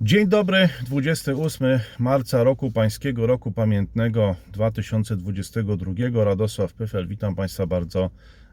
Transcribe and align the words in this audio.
Dzień 0.00 0.28
dobry, 0.28 0.68
28 0.86 1.80
marca 1.98 2.44
roku 2.44 2.70
pańskiego, 2.70 3.26
roku 3.26 3.52
pamiętnego 3.52 4.36
2022. 4.52 6.24
Radosław 6.24 6.72
Pyfel, 6.72 7.06
witam 7.08 7.34
Państwa 7.34 7.66
bardzo 7.66 8.10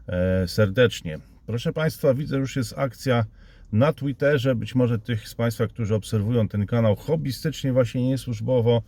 e, 0.08 0.48
serdecznie. 0.48 1.18
Proszę 1.46 1.72
Państwa, 1.72 2.14
widzę, 2.14 2.36
już 2.36 2.56
jest 2.56 2.78
akcja 2.78 3.24
na 3.72 3.92
Twitterze. 3.92 4.54
Być 4.54 4.74
może 4.74 4.98
tych 4.98 5.28
z 5.28 5.34
Państwa, 5.34 5.66
którzy 5.66 5.94
obserwują 5.94 6.48
ten 6.48 6.66
kanał 6.66 6.96
hobbystycznie, 6.96 7.72
właśnie 7.72 8.08
nie 8.08 8.18
służbowo, 8.18 8.82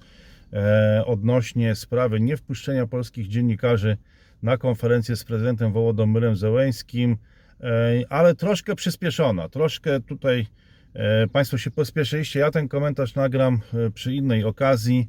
e, 0.52 1.02
odnośnie 1.06 1.74
sprawy 1.74 2.20
niewpuszczenia 2.20 2.86
polskich 2.86 3.28
dziennikarzy 3.28 3.96
na 4.42 4.56
konferencję 4.56 5.16
z 5.16 5.24
prezydentem 5.24 5.72
Wołodomyrem 5.72 6.36
Zełęskim, 6.36 7.16
e, 7.60 7.66
ale 8.08 8.34
troszkę 8.34 8.74
przyspieszona, 8.74 9.48
troszkę 9.48 10.00
tutaj 10.00 10.46
Państwo 11.32 11.58
się 11.58 11.70
pospieszyliście. 11.70 12.40
Ja 12.40 12.50
ten 12.50 12.68
komentarz 12.68 13.14
nagram 13.14 13.60
e, 13.74 13.90
przy 13.90 14.14
innej 14.14 14.44
okazji. 14.44 15.08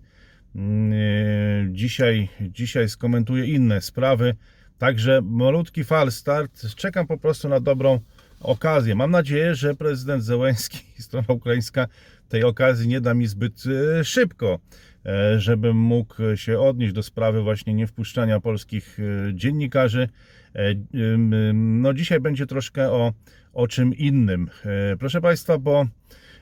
Mm, 0.56 0.94
e, 0.94 1.74
Dzisiaj, 1.74 2.30
dzisiaj 2.42 2.90
skomentuję 2.90 3.46
inne 3.46 3.82
sprawy. 3.82 4.36
Także 4.78 5.22
malutki 5.24 5.84
fal 5.84 6.12
start. 6.12 6.76
Czekam 6.76 7.08
po 7.08 7.18
prostu 7.18 7.50
na 7.50 7.60
dobrą 7.60 8.00
okazję. 8.40 8.96
Mam 8.96 9.12
nadzieję, 9.12 9.56
że 9.56 9.76
prezydent 9.76 10.24
Zełenski 10.24 10.80
i 11.00 11.02
strona 11.02 11.28
ukraińska 11.34 11.88
tej 12.30 12.44
okazji 12.44 12.88
nie 12.88 13.02
da 13.02 13.14
mi 13.14 13.28
zbyt 13.28 13.64
e, 14.00 14.04
szybko, 14.04 14.60
e, 15.06 15.40
żebym 15.40 15.78
mógł 15.78 16.16
się 16.36 16.60
odnieść 16.60 16.94
do 16.94 17.04
sprawy 17.04 17.42
właśnie 17.42 17.74
niewpuszczania 17.74 18.40
polskich 18.40 18.98
e, 19.00 19.34
dziennikarzy. 19.34 20.10
E, 20.56 20.76
No 21.54 21.94
dzisiaj 21.94 22.20
będzie 22.20 22.46
troszkę 22.46 22.92
o, 22.92 23.14
o 23.54 23.68
czym 23.68 23.94
innym. 23.94 24.50
E, 24.66 24.98
Proszę 24.98 25.22
Państwa, 25.22 25.58
bo 25.58 25.86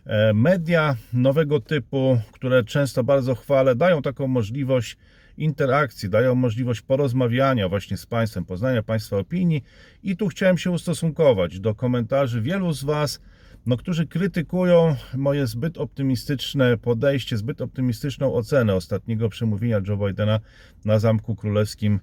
e, 0.06 0.34
media 0.34 0.96
nowego 1.14 1.60
typu, 1.60 2.22
które 2.32 2.64
często 2.64 3.04
bardzo 3.04 3.36
chwalę, 3.36 3.76
dają 3.76 4.02
taką 4.02 4.28
możliwość 4.28 4.98
interakcji, 5.38 6.10
dają 6.10 6.36
możliwość 6.36 6.82
porozmawiania 6.82 7.70
właśnie 7.70 7.98
z 7.98 8.06
Państwem, 8.06 8.46
poznania 8.46 8.84
Państwa 8.84 9.18
opinii 9.18 9.64
i 10.04 10.18
tu 10.18 10.28
chciałem 10.28 10.58
się 10.58 10.72
ustosunkować 10.72 11.60
do 11.60 11.76
komentarzy 11.76 12.42
wielu 12.42 12.74
z 12.74 12.84
Was, 12.84 13.22
no, 13.66 13.78
którzy 13.78 14.08
krytykują 14.08 14.96
moje 15.16 15.48
zbyt 15.48 15.78
optymistyczne 15.78 16.78
podejście, 16.78 17.38
zbyt 17.38 17.62
optymistyczną 17.62 18.34
ocenę 18.34 18.76
ostatniego 18.76 19.30
przemówienia 19.30 19.82
Joe 19.88 19.98
Bidena 19.98 20.40
na 20.86 21.00
Zamku 21.00 21.36
Królewskim 21.36 22.00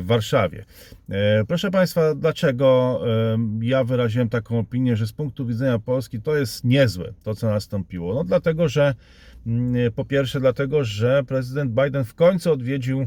w 0.00 0.02
Warszawie. 0.06 0.64
E, 1.10 1.44
Proszę 1.44 1.70
Państwa, 1.70 2.14
dlaczego 2.14 3.00
e, 3.06 3.38
ja 3.62 3.84
wyraziłem 3.84 4.28
taką 4.28 4.58
opinię, 4.58 4.96
że 4.96 5.06
z 5.06 5.12
punktu 5.12 5.46
widzenia 5.46 5.78
Polski 5.78 6.20
to 6.22 6.36
jest 6.36 6.64
niezłe, 6.64 7.12
to 7.22 7.34
co 7.34 7.50
nastąpiło? 7.50 8.14
No 8.14 8.24
dlatego, 8.24 8.68
że 8.68 8.94
mm, 9.46 9.92
po 9.92 10.04
pierwsze 10.04 10.40
dlatego, 10.40 10.84
że 10.84 11.24
prezydent 11.24 11.72
Biden 11.72 12.04
w 12.04 12.14
końcu 12.14 12.52
odwiedził 12.52 13.00
e, 13.00 13.06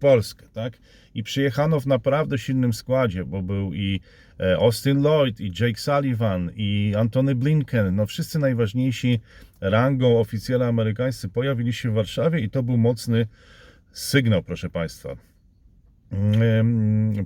Polskę, 0.00 0.46
tak? 0.52 0.72
I 1.14 1.22
przyjechano 1.22 1.80
w 1.80 1.86
naprawdę 1.86 2.38
silnym 2.38 2.72
składzie, 2.72 3.24
bo 3.24 3.42
był 3.42 3.74
i 3.74 4.00
e, 4.40 4.56
Austin 4.56 5.02
Lloyd, 5.02 5.40
i 5.40 5.52
Jake 5.60 5.80
Sullivan, 5.80 6.50
i 6.56 6.94
Antony 6.98 7.34
Blinken, 7.34 7.96
no 7.96 8.06
wszyscy 8.06 8.38
najważniejsi 8.38 9.20
rangą 9.60 10.20
oficjele 10.20 10.66
amerykańscy 10.66 11.28
pojawili 11.28 11.72
się 11.72 11.90
w 11.90 11.94
Warszawie 11.94 12.40
i 12.40 12.50
to 12.50 12.62
był 12.62 12.76
mocny 12.76 13.26
sygnał, 13.92 14.42
proszę 14.42 14.70
Państwa. 14.70 15.16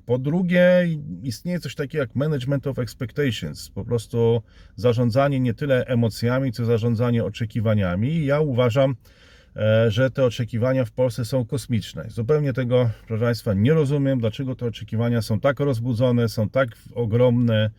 Po 0.06 0.18
drugie, 0.18 0.88
istnieje 1.22 1.60
coś 1.60 1.74
takiego 1.74 2.02
jak 2.02 2.14
management 2.14 2.66
of 2.66 2.78
expectations, 2.78 3.70
po 3.70 3.84
prostu 3.84 4.42
zarządzanie 4.76 5.40
nie 5.40 5.54
tyle 5.54 5.86
emocjami, 5.86 6.52
co 6.52 6.64
zarządzanie 6.64 7.24
oczekiwaniami. 7.24 8.24
Ja 8.24 8.40
uważam, 8.40 8.94
e, 9.56 9.90
że 9.90 10.10
te 10.10 10.24
oczekiwania 10.24 10.84
w 10.84 10.90
Polsce 10.90 11.24
są 11.24 11.44
kosmiczne. 11.44 12.04
Zupełnie 12.08 12.52
tego, 12.52 12.90
proszę 13.06 13.24
Państwa, 13.24 13.54
nie 13.54 13.74
rozumiem, 13.74 14.20
dlaczego 14.20 14.54
te 14.54 14.66
oczekiwania 14.66 15.22
są 15.22 15.40
tak 15.40 15.60
rozbudzone, 15.60 16.28
są 16.28 16.48
tak 16.48 16.68
ogromne 16.94 17.70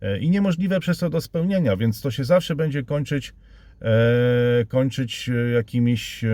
e, 0.00 0.18
i 0.18 0.30
niemożliwe 0.30 0.80
przez 0.80 0.98
to 0.98 1.10
do 1.10 1.20
spełnienia, 1.20 1.76
więc 1.76 2.00
to 2.00 2.10
się 2.10 2.24
zawsze 2.24 2.56
będzie 2.56 2.82
kończyć, 2.82 3.34
e, 3.82 4.64
kończyć 4.68 5.30
jakimiś 5.54 6.24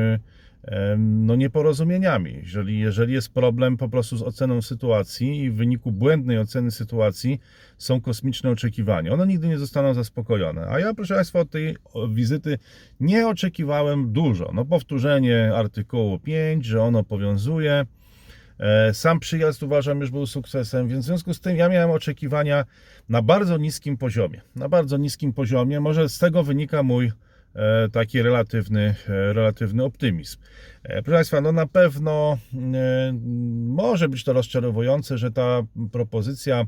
no, 0.98 1.36
nieporozumieniami. 1.36 2.38
Jeżeli, 2.42 2.78
jeżeli 2.78 3.12
jest 3.12 3.34
problem 3.34 3.76
po 3.76 3.88
prostu 3.88 4.16
z 4.16 4.22
oceną 4.22 4.62
sytuacji 4.62 5.38
i 5.40 5.50
w 5.50 5.54
wyniku 5.54 5.92
błędnej 5.92 6.38
oceny 6.38 6.70
sytuacji 6.70 7.40
są 7.78 8.00
kosmiczne 8.00 8.50
oczekiwania, 8.50 9.12
one 9.12 9.26
nigdy 9.26 9.48
nie 9.48 9.58
zostaną 9.58 9.94
zaspokojone. 9.94 10.66
A 10.68 10.80
ja, 10.80 10.94
proszę 10.94 11.14
Państwa, 11.14 11.40
od 11.40 11.50
tej 11.50 11.76
wizyty 12.12 12.58
nie 13.00 13.28
oczekiwałem 13.28 14.12
dużo. 14.12 14.50
No, 14.54 14.64
powtórzenie 14.64 15.52
artykułu 15.54 16.18
5, 16.18 16.64
że 16.64 16.82
ono 16.82 17.04
powiązuje. 17.04 17.86
E, 18.58 18.94
Sam 18.94 19.20
przyjazd 19.20 19.62
uważam 19.62 20.00
już 20.00 20.10
był 20.10 20.26
sukcesem, 20.26 20.88
więc 20.88 21.04
w 21.04 21.06
związku 21.06 21.34
z 21.34 21.40
tym 21.40 21.56
ja 21.56 21.68
miałem 21.68 21.90
oczekiwania 21.90 22.64
na 23.08 23.22
bardzo 23.22 23.56
niskim 23.58 23.96
poziomie. 23.96 24.40
Na 24.56 24.68
bardzo 24.68 24.96
niskim 24.96 25.32
poziomie. 25.32 25.80
Może 25.80 26.08
z 26.08 26.18
tego 26.18 26.42
wynika 26.42 26.82
mój 26.82 27.12
taki 27.92 28.22
relatywny, 28.22 28.94
e, 29.08 29.32
relatywny 29.32 29.84
optymizm. 29.84 30.38
E, 30.82 31.02
Proszę 31.02 31.16
Państwa, 31.16 31.40
no 31.40 31.52
na 31.52 31.66
pewno 31.66 32.38
e, 32.54 33.12
może 33.66 34.08
być 34.08 34.24
to 34.24 34.32
rozczarowujące, 34.32 35.18
że 35.18 35.30
ta 35.30 35.62
propozycja 35.92 36.66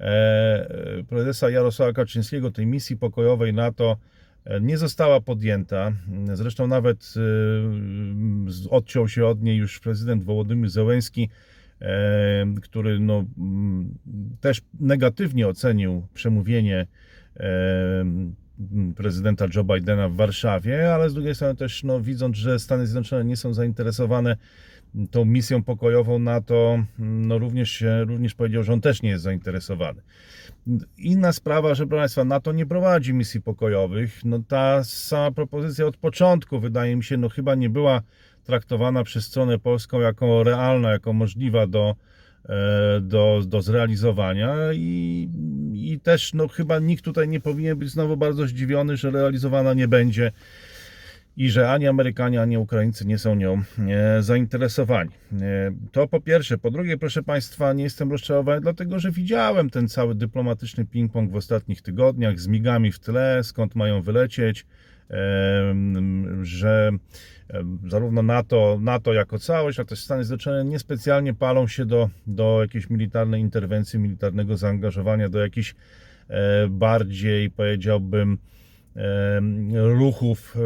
e, 0.00 1.04
prezesa 1.08 1.50
Jarosława 1.50 1.92
Kaczyńskiego, 1.92 2.50
tej 2.50 2.66
misji 2.66 2.96
pokojowej 2.96 3.54
NATO, 3.54 3.96
e, 4.44 4.60
nie 4.60 4.78
została 4.78 5.20
podjęta. 5.20 5.92
Zresztą 6.32 6.66
nawet 6.66 7.14
e, 7.16 8.70
odciął 8.70 9.08
się 9.08 9.26
od 9.26 9.42
niej 9.42 9.56
już 9.56 9.80
prezydent 9.80 10.24
Wołodymyr 10.24 10.70
Zełenski, 10.70 11.28
e, 11.80 12.46
który 12.62 13.00
no, 13.00 13.24
też 14.40 14.62
negatywnie 14.80 15.48
ocenił 15.48 16.06
przemówienie 16.14 16.86
e, 17.36 18.04
prezydenta 18.96 19.46
Joe 19.54 19.64
Bidena 19.64 20.08
w 20.08 20.14
Warszawie, 20.14 20.94
ale 20.94 21.10
z 21.10 21.14
drugiej 21.14 21.34
strony 21.34 21.56
też 21.56 21.84
no, 21.84 22.00
widząc, 22.00 22.36
że 22.36 22.58
Stany 22.58 22.86
Zjednoczone 22.86 23.24
nie 23.24 23.36
są 23.36 23.54
zainteresowane 23.54 24.36
tą 25.10 25.24
misją 25.24 25.62
pokojową 25.62 26.18
NATO, 26.18 26.84
no 26.98 27.38
również, 27.38 27.84
również 28.06 28.34
powiedział, 28.34 28.62
że 28.62 28.72
on 28.72 28.80
też 28.80 29.02
nie 29.02 29.10
jest 29.10 29.24
zainteresowany. 29.24 30.02
Inna 30.98 31.32
sprawa, 31.32 31.74
że 31.74 31.86
proszę 31.86 32.00
Państwa, 32.00 32.24
NATO 32.24 32.52
nie 32.52 32.66
prowadzi 32.66 33.14
misji 33.14 33.42
pokojowych. 33.42 34.24
No 34.24 34.38
ta 34.48 34.84
sama 34.84 35.30
propozycja 35.30 35.86
od 35.86 35.96
początku, 35.96 36.60
wydaje 36.60 36.96
mi 36.96 37.04
się, 37.04 37.16
no 37.16 37.28
chyba 37.28 37.54
nie 37.54 37.70
była 37.70 38.02
traktowana 38.44 39.04
przez 39.04 39.24
stronę 39.24 39.58
polską 39.58 40.00
jako 40.00 40.44
realna, 40.44 40.90
jako 40.90 41.12
możliwa 41.12 41.66
do, 41.66 41.94
do, 43.00 43.42
do 43.46 43.62
zrealizowania 43.62 44.56
i, 44.72 45.28
i 45.74 46.00
też 46.00 46.34
no 46.34 46.48
chyba 46.48 46.78
nikt 46.78 47.04
tutaj 47.04 47.28
nie 47.28 47.40
powinien 47.40 47.78
być 47.78 47.90
znowu 47.90 48.16
bardzo 48.16 48.46
zdziwiony, 48.46 48.96
że 48.96 49.10
realizowana 49.10 49.74
nie 49.74 49.88
będzie 49.88 50.32
i 51.36 51.50
że 51.50 51.70
ani 51.70 51.88
Amerykanie, 51.88 52.42
ani 52.42 52.58
Ukraińcy 52.58 53.06
nie 53.06 53.18
są 53.18 53.34
nią 53.34 53.62
e, 53.88 54.22
zainteresowani. 54.22 55.10
E, 55.40 55.72
To 55.92 56.08
po 56.08 56.20
pierwsze. 56.20 56.58
Po 56.58 56.70
drugie, 56.70 56.98
proszę 56.98 57.22
Państwa, 57.22 57.72
nie 57.72 57.84
jestem 57.84 58.10
rozczarowany, 58.10 58.60
dlatego 58.60 58.98
że 58.98 59.10
widziałem 59.10 59.70
ten 59.70 59.88
cały 59.88 60.14
dyplomatyczny 60.14 60.84
ping-pong 60.84 61.30
w 61.30 61.36
ostatnich 61.36 61.82
tygodniach 61.82 62.40
z 62.40 62.46
migami 62.46 62.92
w 62.92 62.98
tle, 62.98 63.44
skąd 63.44 63.74
mają 63.74 64.02
wylecieć, 64.02 64.66
że 66.42 66.90
zarówno 67.88 68.22
NATO, 68.22 68.78
NATO 68.80 69.12
jako 69.12 69.38
całość, 69.38 69.80
a 69.80 69.84
też 69.84 70.00
Stany 70.00 70.24
Zjednoczone 70.24 70.64
niespecjalnie 70.64 71.34
palą 71.34 71.66
się 71.68 71.86
do, 71.86 72.10
do 72.26 72.58
jakiejś 72.62 72.90
militarnej 72.90 73.40
interwencji, 73.40 73.98
militarnego 73.98 74.56
zaangażowania, 74.56 75.28
do 75.28 75.38
jakichś 75.38 75.74
e, 76.28 76.68
bardziej, 76.68 77.50
powiedziałbym, 77.50 78.38
ruchów, 79.74 80.56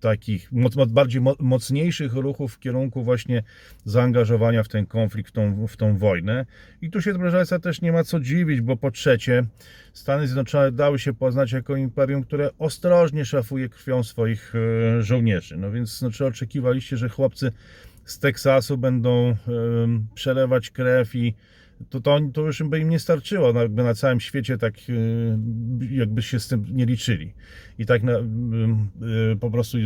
takich 0.00 0.50
bardziej 0.88 1.20
mo- 1.20 1.36
mocniejszych 1.38 2.14
ruchów 2.14 2.54
w 2.54 2.58
kierunku 2.58 3.02
właśnie 3.02 3.42
zaangażowania 3.84 4.62
w 4.62 4.68
ten 4.68 4.86
konflikt, 4.86 5.30
w 5.30 5.32
tą, 5.32 5.66
w 5.66 5.76
tą 5.76 5.96
wojnę. 5.96 6.46
I 6.82 6.90
tu 6.90 7.02
się, 7.02 7.14
proszę 7.14 7.36
Państwa, 7.36 7.58
też 7.58 7.80
nie 7.80 7.92
ma 7.92 8.04
co 8.04 8.20
dziwić, 8.20 8.60
bo 8.60 8.76
po 8.76 8.90
trzecie 8.90 9.44
Stany 9.92 10.26
Zjednoczone 10.26 10.72
dały 10.72 10.98
się 10.98 11.14
poznać 11.14 11.52
jako 11.52 11.76
imperium, 11.76 12.22
które 12.22 12.50
ostrożnie 12.58 13.24
szafuje 13.24 13.68
krwią 13.68 14.02
swoich 14.02 14.52
e, 14.54 15.02
żołnierzy. 15.02 15.56
No 15.56 15.70
więc 15.70 16.02
no, 16.02 16.10
czy 16.10 16.26
oczekiwaliście, 16.26 16.96
że 16.96 17.08
chłopcy 17.08 17.52
z 18.04 18.18
Teksasu 18.18 18.78
będą 18.78 19.36
przelewać 20.14 20.70
krew 20.70 21.14
i 21.14 21.34
to, 21.90 22.00
to, 22.00 22.18
to 22.34 22.40
już 22.40 22.62
by 22.62 22.78
im 22.78 22.88
nie 22.88 22.98
starczyło, 22.98 23.52
no, 23.52 23.62
jakby 23.62 23.82
na 23.82 23.94
całym 23.94 24.20
świecie 24.20 24.58
tak 24.58 24.74
y, 24.88 25.38
jakby 25.90 26.22
się 26.22 26.40
z 26.40 26.48
tym 26.48 26.64
nie 26.70 26.86
liczyli. 26.86 27.34
I 27.78 27.86
tak 27.86 28.02
na, 28.02 28.12
y, 28.12 28.22
y, 29.32 29.36
po 29.36 29.50
prostu 29.50 29.78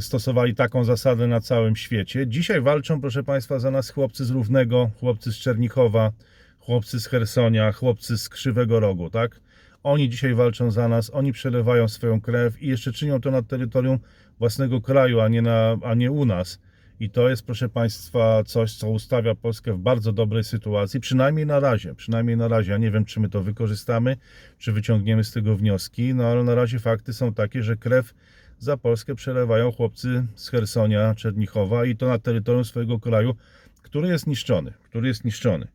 stosowali 0.00 0.54
taką 0.54 0.84
zasadę 0.84 1.26
na 1.26 1.40
całym 1.40 1.76
świecie. 1.76 2.26
Dzisiaj 2.26 2.60
walczą, 2.60 3.00
proszę 3.00 3.22
Państwa, 3.22 3.58
za 3.58 3.70
nas 3.70 3.90
chłopcy 3.90 4.24
z 4.24 4.30
Równego, 4.30 4.90
chłopcy 5.00 5.32
z 5.32 5.36
Czernichowa, 5.36 6.12
chłopcy 6.58 7.00
z 7.00 7.06
Hersonia, 7.06 7.72
chłopcy 7.72 8.18
z 8.18 8.28
Krzywego 8.28 8.80
Rogu, 8.80 9.10
tak? 9.10 9.40
Oni 9.82 10.08
dzisiaj 10.08 10.34
walczą 10.34 10.70
za 10.70 10.88
nas, 10.88 11.10
oni 11.14 11.32
przelewają 11.32 11.88
swoją 11.88 12.20
krew 12.20 12.62
i 12.62 12.66
jeszcze 12.66 12.92
czynią 12.92 13.20
to 13.20 13.30
na 13.30 13.42
terytorium 13.42 13.98
własnego 14.38 14.80
kraju, 14.80 15.20
a 15.20 15.28
nie, 15.28 15.42
na, 15.42 15.76
a 15.82 15.94
nie 15.94 16.10
u 16.10 16.24
nas. 16.24 16.60
I 17.00 17.10
to 17.10 17.28
jest, 17.28 17.46
proszę 17.46 17.68
Państwa, 17.68 18.44
coś, 18.44 18.74
co 18.74 18.90
ustawia 18.90 19.34
Polskę 19.34 19.72
w 19.72 19.78
bardzo 19.78 20.12
dobrej 20.12 20.44
sytuacji, 20.44 21.00
przynajmniej 21.00 21.46
na 21.46 21.60
razie. 21.60 21.94
Przynajmniej 21.94 22.36
na 22.36 22.48
razie. 22.48 22.72
Ja 22.72 22.78
nie 22.78 22.90
wiem, 22.90 23.04
czy 23.04 23.20
my 23.20 23.28
to 23.28 23.42
wykorzystamy, 23.42 24.16
czy 24.58 24.72
wyciągniemy 24.72 25.24
z 25.24 25.32
tego 25.32 25.56
wnioski, 25.56 26.14
no 26.14 26.24
ale 26.24 26.44
na 26.44 26.54
razie 26.54 26.78
fakty 26.78 27.12
są 27.12 27.34
takie, 27.34 27.62
że 27.62 27.76
krew 27.76 28.14
za 28.58 28.76
Polskę 28.76 29.14
przelewają 29.14 29.72
chłopcy 29.72 30.26
z 30.34 30.48
Hersonia, 30.48 31.14
Czernichowa 31.14 31.84
i 31.84 31.96
to 31.96 32.08
na 32.08 32.18
terytorium 32.18 32.64
swojego 32.64 32.98
kraju, 32.98 33.34
który 33.82 34.08
jest 34.08 34.26
niszczony. 34.26 34.72
Który 34.82 35.08
jest 35.08 35.24
niszczony. 35.24 35.68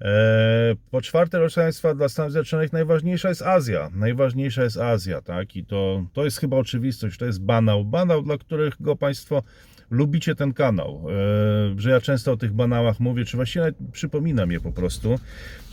Eee, 0.00 0.76
Po 0.90 1.02
czwarte, 1.02 1.38
proszę 1.38 1.60
Państwa, 1.60 1.94
dla 1.94 2.08
Stanów 2.08 2.32
Zjednoczonych 2.32 2.72
najważniejsza 2.72 3.28
jest 3.28 3.42
Azja. 3.42 3.90
Najważniejsza 3.94 4.62
jest 4.64 4.76
Azja, 4.76 5.22
tak? 5.22 5.56
I 5.56 5.64
to, 5.64 6.06
to 6.12 6.24
jest 6.24 6.38
chyba 6.38 6.56
oczywistość, 6.56 7.18
to 7.18 7.24
jest 7.24 7.42
banał. 7.42 7.84
Banał, 7.84 8.22
dla 8.22 8.38
którego 8.38 8.96
Państwo 8.96 9.42
lubicie 9.90 10.34
ten 10.34 10.52
kanał. 10.52 11.06
Eee, 11.08 11.80
Że 11.80 11.90
ja 11.90 12.00
często 12.00 12.32
o 12.32 12.36
tych 12.36 12.52
banałach 12.52 13.00
mówię, 13.00 13.24
czy 13.24 13.36
właściwie 13.36 13.72
przypominam 13.92 14.50
je 14.50 14.60
po 14.60 14.72
prostu. 14.72 15.18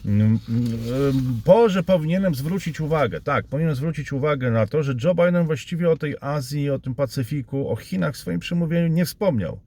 Mm, 0.05 0.39
mm, 0.49 1.41
Po, 1.45 1.69
że 1.69 1.83
powinienem 1.83 2.35
zwrócić 2.35 2.81
uwagę, 2.81 3.21
tak, 3.21 3.47
powinienem 3.47 3.75
zwrócić 3.75 4.13
uwagę 4.13 4.51
na 4.51 4.67
to, 4.67 4.83
że 4.83 4.95
Joe 5.03 5.15
Biden 5.15 5.45
właściwie 5.45 5.89
o 5.89 5.97
tej 5.97 6.15
Azji, 6.21 6.69
o 6.69 6.79
tym 6.79 6.95
Pacyfiku, 6.95 7.69
o 7.69 7.75
Chinach 7.75 8.13
w 8.13 8.17
swoim 8.17 8.39
przemówieniu 8.39 8.87
nie 8.87 9.05
wspomniał 9.05 9.59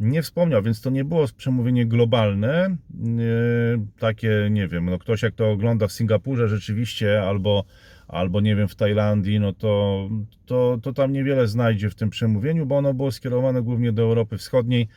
nie 0.00 0.22
wspomniał, 0.22 0.62
więc 0.62 0.80
to 0.80 0.90
nie 0.90 1.04
było 1.04 1.26
przemówienie 1.36 1.86
globalne, 1.86 2.76
yy, 3.00 3.86
takie, 3.98 4.48
nie 4.50 4.68
wiem, 4.68 4.90
no 4.90 4.98
ktoś 4.98 5.22
jak 5.22 5.34
to 5.34 5.50
ogląda 5.50 5.86
w 5.86 5.92
Singapurze 5.92 6.48
rzeczywiście, 6.48 7.22
albo, 7.22 7.64
albo 8.08 8.40
nie 8.40 8.56
wiem, 8.56 8.68
w 8.68 8.74
Tajlandii, 8.74 9.40
no 9.40 9.52
to, 9.52 10.08
to, 10.46 10.78
to 10.82 10.92
tam 10.92 11.12
niewiele 11.12 11.48
znajdzie 11.48 11.90
w 11.90 11.94
tym 11.94 12.10
przemówieniu, 12.10 12.66
bo 12.66 12.76
ono 12.76 12.94
było 12.94 13.12
skierowane 13.12 13.62
głównie 13.62 13.92
do 13.92 14.02
Europy 14.02 14.38
Wschodniej 14.38 14.88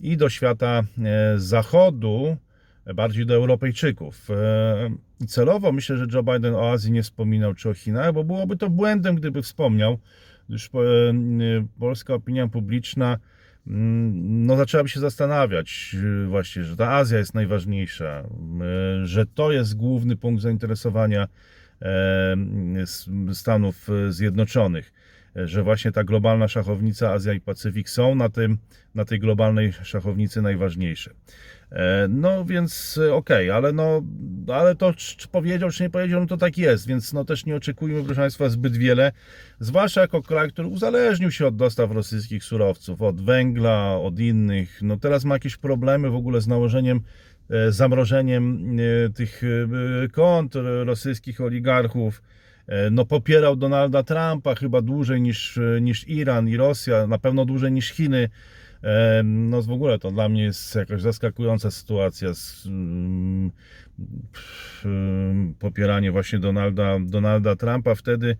i 0.00 0.16
do 0.16 0.28
świata 0.28 0.82
e, 1.04 1.38
zachodu, 1.38 2.36
bardziej 2.94 3.26
do 3.26 3.34
Europejczyków. 3.34 4.30
E, 4.30 5.26
celowo 5.26 5.72
myślę, 5.72 5.96
że 5.96 6.06
Joe 6.12 6.22
Biden 6.22 6.54
o 6.54 6.70
Azji 6.70 6.92
nie 6.92 7.02
wspominał, 7.02 7.54
czy 7.54 7.68
o 7.68 7.74
Chinach, 7.74 8.12
bo 8.12 8.24
byłoby 8.24 8.56
to 8.56 8.70
błędem, 8.70 9.14
gdyby 9.14 9.42
wspomniał, 9.42 9.98
gdyż 10.48 10.66
e, 10.66 10.70
polska 11.78 12.14
opinia 12.14 12.48
publiczna 12.48 13.18
Mm, 13.66 14.46
no 14.46 14.56
zaczęłaby 14.56 14.88
się 14.88 15.00
zastanawiać 15.00 15.96
właśnie, 16.28 16.64
że 16.64 16.76
ta 16.76 16.92
Azja 16.92 17.18
jest 17.18 17.34
najważniejsza, 17.34 18.24
że 19.04 19.26
to 19.26 19.52
jest 19.52 19.76
główny 19.76 20.16
punkt 20.16 20.42
zainteresowania 20.42 21.22
e, 21.22 21.28
Stanów 23.32 23.88
Zjednoczonych, 24.08 24.92
e, 25.36 25.48
że 25.48 25.62
właśnie 25.62 25.92
ta 25.92 26.04
globalna 26.04 26.48
szachownica 26.48 27.12
Azja 27.12 27.32
i 27.32 27.40
Pacyfik 27.40 27.88
są 27.90 28.14
na, 28.14 28.28
tym, 28.28 28.58
na 28.94 29.04
tej 29.04 29.20
globalnej 29.20 29.72
szachownicy 29.72 30.42
najważniejsze. 30.42 31.10
E, 31.74 32.08
No 32.08 32.44
więc 32.44 33.00
e, 33.08 33.14
okej, 33.14 33.50
ale 33.50 33.72
no, 33.72 34.02
ale 34.54 34.74
to 34.74 34.94
czy 34.94 35.28
powiedział, 35.28 35.70
czy 35.70 35.82
nie 35.82 35.90
powiedział, 35.90 36.20
no 36.20 36.26
to 36.26 36.36
tak 36.36 36.58
jest, 36.58 36.86
więc 36.86 37.12
no 37.12 37.24
też 37.24 37.46
nie 37.46 37.56
oczekujmy, 37.56 38.04
proszę 38.04 38.20
Państwa, 38.20 38.48
zbyt 38.48 38.76
wiele, 38.76 39.12
zwłaszcza 39.60 40.00
jako 40.00 40.22
kraj, 40.22 40.48
który 40.48 40.68
uzależnił 40.68 41.30
się 41.30 41.46
od 41.46 41.56
dostaw 41.56 41.90
rosyjskich 41.90 42.44
surowców, 42.44 43.02
od 43.02 43.20
węgla, 43.20 43.96
od 43.96 44.20
innych, 44.20 44.82
no 44.82 44.96
teraz 44.96 45.24
ma 45.24 45.34
jakieś 45.34 45.56
problemy 45.56 46.10
w 46.10 46.14
ogóle 46.14 46.40
z 46.40 46.46
nałożeniem, 46.46 46.96
e, 46.96 47.33
zamrożeniem 47.68 48.76
e, 48.78 49.10
tych 49.10 49.42
e, 49.44 50.08
kont 50.08 50.54
rosyjskich 50.84 51.40
oligarchów, 51.40 52.22
E, 52.66 52.90
no 52.90 53.04
popierał 53.04 53.56
Donalda 53.56 54.02
Trumpa 54.02 54.54
chyba 54.54 54.82
dłużej 54.82 55.20
niż, 55.20 55.58
e, 55.58 55.80
niż 55.80 56.08
Iran 56.08 56.48
i 56.48 56.56
Rosja, 56.56 57.06
na 57.06 57.18
pewno 57.18 57.44
dłużej 57.44 57.72
niż 57.72 57.90
Chiny. 57.90 58.28
E, 58.82 59.22
No 59.24 59.62
w 59.62 59.70
ogóle 59.70 59.98
to 59.98 60.10
dla 60.10 60.28
mnie 60.28 60.42
jest 60.42 60.74
jakaś 60.74 61.02
zaskakująca 61.02 61.70
sytuacja 61.70 62.34
z 62.34 62.66
ym, 62.66 63.52
popieranie 65.58 66.12
właśnie 66.12 66.38
Donalda, 66.38 66.98
Donalda 67.00 67.56
Trumpa 67.56 67.94
wtedy. 67.94 68.36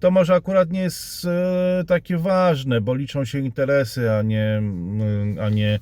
To 0.00 0.10
może 0.10 0.34
akurat 0.34 0.70
nie 0.70 0.80
jest 0.80 1.24
e, 1.24 1.84
takie 1.86 2.18
ważne, 2.18 2.80
bo 2.80 2.94
liczą 2.94 3.24
się 3.24 3.38
interesy, 3.38 4.10
a 4.10 4.22
nie, 4.22 4.56
mm, 4.58 5.38
a 5.40 5.48
nie, 5.48 5.78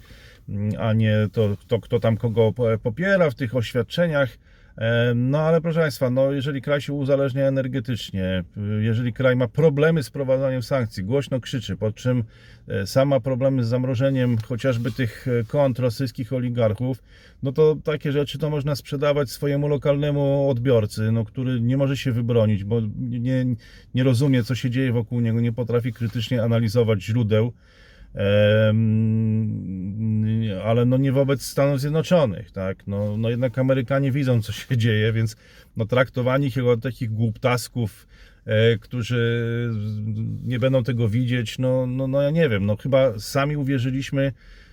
a 0.79 0.93
nie 0.93 1.29
to, 1.32 1.56
to, 1.69 1.81
kto 1.81 2.00
tam 2.00 2.17
kogo 2.17 2.52
po- 2.52 2.79
popiera 2.82 3.31
w 3.31 3.35
tych 3.35 3.56
oświadczeniach. 3.56 4.38
E, 4.79 5.12
No 5.14 5.38
ale 5.41 5.61
proszę 5.61 5.81
Państwa, 5.81 6.11
no 6.11 6.32
jeżeli 6.32 6.62
kraj 6.62 6.81
się 6.81 6.93
uzależnia 6.93 7.44
energetycznie, 7.46 8.44
jeżeli 8.81 9.12
kraj 9.12 9.37
ma 9.37 9.49
problemy 9.49 10.02
z 10.02 10.08
wprowadzaniem 10.08 10.62
sankcji, 10.62 11.05
głośno 11.05 11.41
krzyczy, 11.41 11.76
po 11.76 11.93
czym 11.93 12.25
e, 12.69 12.87
sam 12.87 13.08
ma 13.08 13.20
problemy 13.20 13.64
z 13.64 13.69
zamrożeniem 13.69 14.37
chociażby 14.49 14.93
tych 14.93 15.29
e, 15.29 15.44
kont 15.44 15.79
rosyjskich 15.79 16.32
oligarchów, 16.32 17.02
no 17.43 17.52
to 17.52 17.76
takie 17.85 18.12
rzeczy 18.12 18.38
to 18.38 18.50
można 18.50 18.76
sprzedawać 18.76 19.31
swojemu 19.31 19.69
lokalnemu 19.69 20.50
odbiorcy, 20.50 21.12
no, 21.12 21.25
który 21.25 21.61
nie 21.61 21.76
może 21.76 21.96
się 21.96 22.12
wybronić, 22.12 22.64
bo 22.64 22.81
nie, 23.00 23.46
nie 23.94 24.02
rozumie, 24.05 24.44
co 24.44 24.55
się 24.55 24.70
dzieje 24.70 24.93
wokół 24.93 25.20
niego, 25.20 25.41
nie 25.41 25.52
potrafi 25.52 25.93
krytycznie 25.93 26.43
analizować 26.43 27.02
źródeł. 27.02 27.52
Ale 30.64 30.84
no 30.84 30.96
nie 30.96 31.12
wobec 31.12 31.43
Stanów 31.43 31.81
Zjednoczonych, 31.81 32.50
tak? 32.50 32.87
No, 32.87 33.16
no 33.16 33.31
jednak 33.31 33.58
Amerykanie 33.58 34.12
widzą, 34.12 34.43
co 34.43 34.52
się 34.52 34.76
dzieje, 34.76 35.12
więc 35.12 35.37
no 35.76 35.84
traktowani 35.87 36.46
ich 36.46 36.56
jako 36.56 36.76
takich 36.76 37.11
głuptasków, 37.11 38.06
e, 38.44 38.78
którzy 38.78 39.70
nie 40.44 40.58
będą 40.58 40.82
tego 40.82 41.08
widzieć, 41.08 41.58
no, 41.58 41.87
no, 41.87 42.06
no 42.06 42.22
ja 42.22 42.31
nie 42.31 42.49
wiem, 42.49 42.66
no 42.66 42.76
chyba 42.76 43.19
sami 43.19 43.56
uwierzyliśmy 43.56 44.32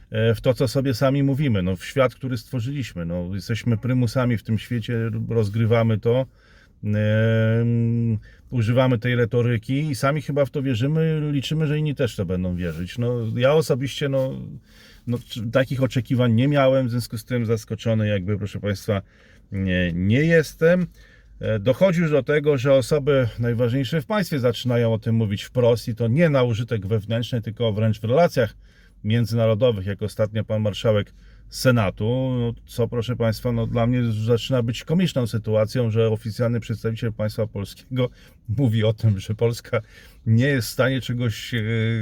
e, 0.10 0.36
w 0.36 0.42
to, 0.42 0.54
co 0.54 0.68
sobie 0.68 0.94
sami 0.94 1.24
mówimy, 1.24 1.62
no 1.62 1.76
w 1.76 1.86
świat, 1.86 2.16
który 2.16 2.38
stworzyliśmy, 2.38 3.06
no 3.06 3.30
jesteśmy 3.34 3.78
prymusami 3.78 4.38
w 4.38 4.44
tym 4.44 4.60
świecie, 4.60 5.10
rozgrywamy 5.30 6.00
to, 6.00 6.26
używamy 8.50 8.98
tej 9.00 9.16
retoryki 9.16 9.90
i 9.90 9.96
sami 9.96 10.22
chyba 10.22 10.46
w 10.46 10.50
to 10.50 10.62
wierzymy, 10.62 11.22
liczymy, 11.32 11.68
że 11.68 11.80
inni 11.80 11.96
też 11.96 12.16
to 12.16 12.26
będą 12.26 12.56
wierzyć. 12.56 12.98
No, 12.98 13.16
ja 13.36 13.54
osobiście 13.54 14.10
no, 14.10 14.42
no, 15.08 15.18
takich 15.52 15.84
oczekiwań 15.84 16.34
nie 16.34 16.48
miałem, 16.48 16.88
w 16.88 16.92
związku 16.92 17.18
z 17.18 17.26
tym 17.26 17.46
zaskoczony 17.46 18.08
jakby, 18.08 18.38
proszę 18.38 18.60
Państwa, 18.60 19.02
nie, 19.52 19.92
nie 19.94 20.20
jestem. 20.20 20.88
E, 21.40 21.60
Dochodzi 21.60 22.02
już 22.02 22.12
do 22.12 22.24
tego, 22.24 22.58
że 22.58 22.74
osoby 22.74 23.28
najważniejsze 23.40 24.02
w 24.02 24.06
państwie 24.06 24.40
zaczynają 24.40 24.94
o 24.94 25.00
tym 25.00 25.16
mówić 25.16 25.44
wprost 25.44 25.88
i 25.88 25.96
to 25.96 26.08
nie 26.08 26.30
na 26.30 26.44
użytek 26.44 26.88
wewnętrzny, 26.88 27.42
tylko 27.42 27.74
wręcz 27.74 28.00
w 28.00 28.04
relacjach 28.04 28.56
międzynarodowych, 29.04 29.86
jak 29.86 30.02
ostatnio 30.02 30.44
pan 30.44 30.62
marszałek 30.62 31.14
Senatu, 31.52 32.32
no, 32.40 32.54
co 32.66 32.88
proszę 32.88 33.16
Państwa, 33.16 33.52
no, 33.52 33.68
dla 33.68 33.88
mnie 33.88 34.12
zaczyna 34.12 34.64
być 34.64 34.84
komiczną 34.84 35.28
sytuacją, 35.28 35.90
że 35.90 36.10
oficjalny 36.10 36.60
przedstawiciel 36.60 37.14
państwa 37.14 37.48
polskiego 37.48 38.10
mówi 38.58 38.84
o 38.84 38.94
tym, 38.94 39.20
że 39.20 39.36
Polska 39.36 39.82
nie 40.26 40.46
jest 40.46 40.68
w 40.68 40.72
stanie 40.72 41.02
czegoś 41.02 41.54
e, 41.54 41.62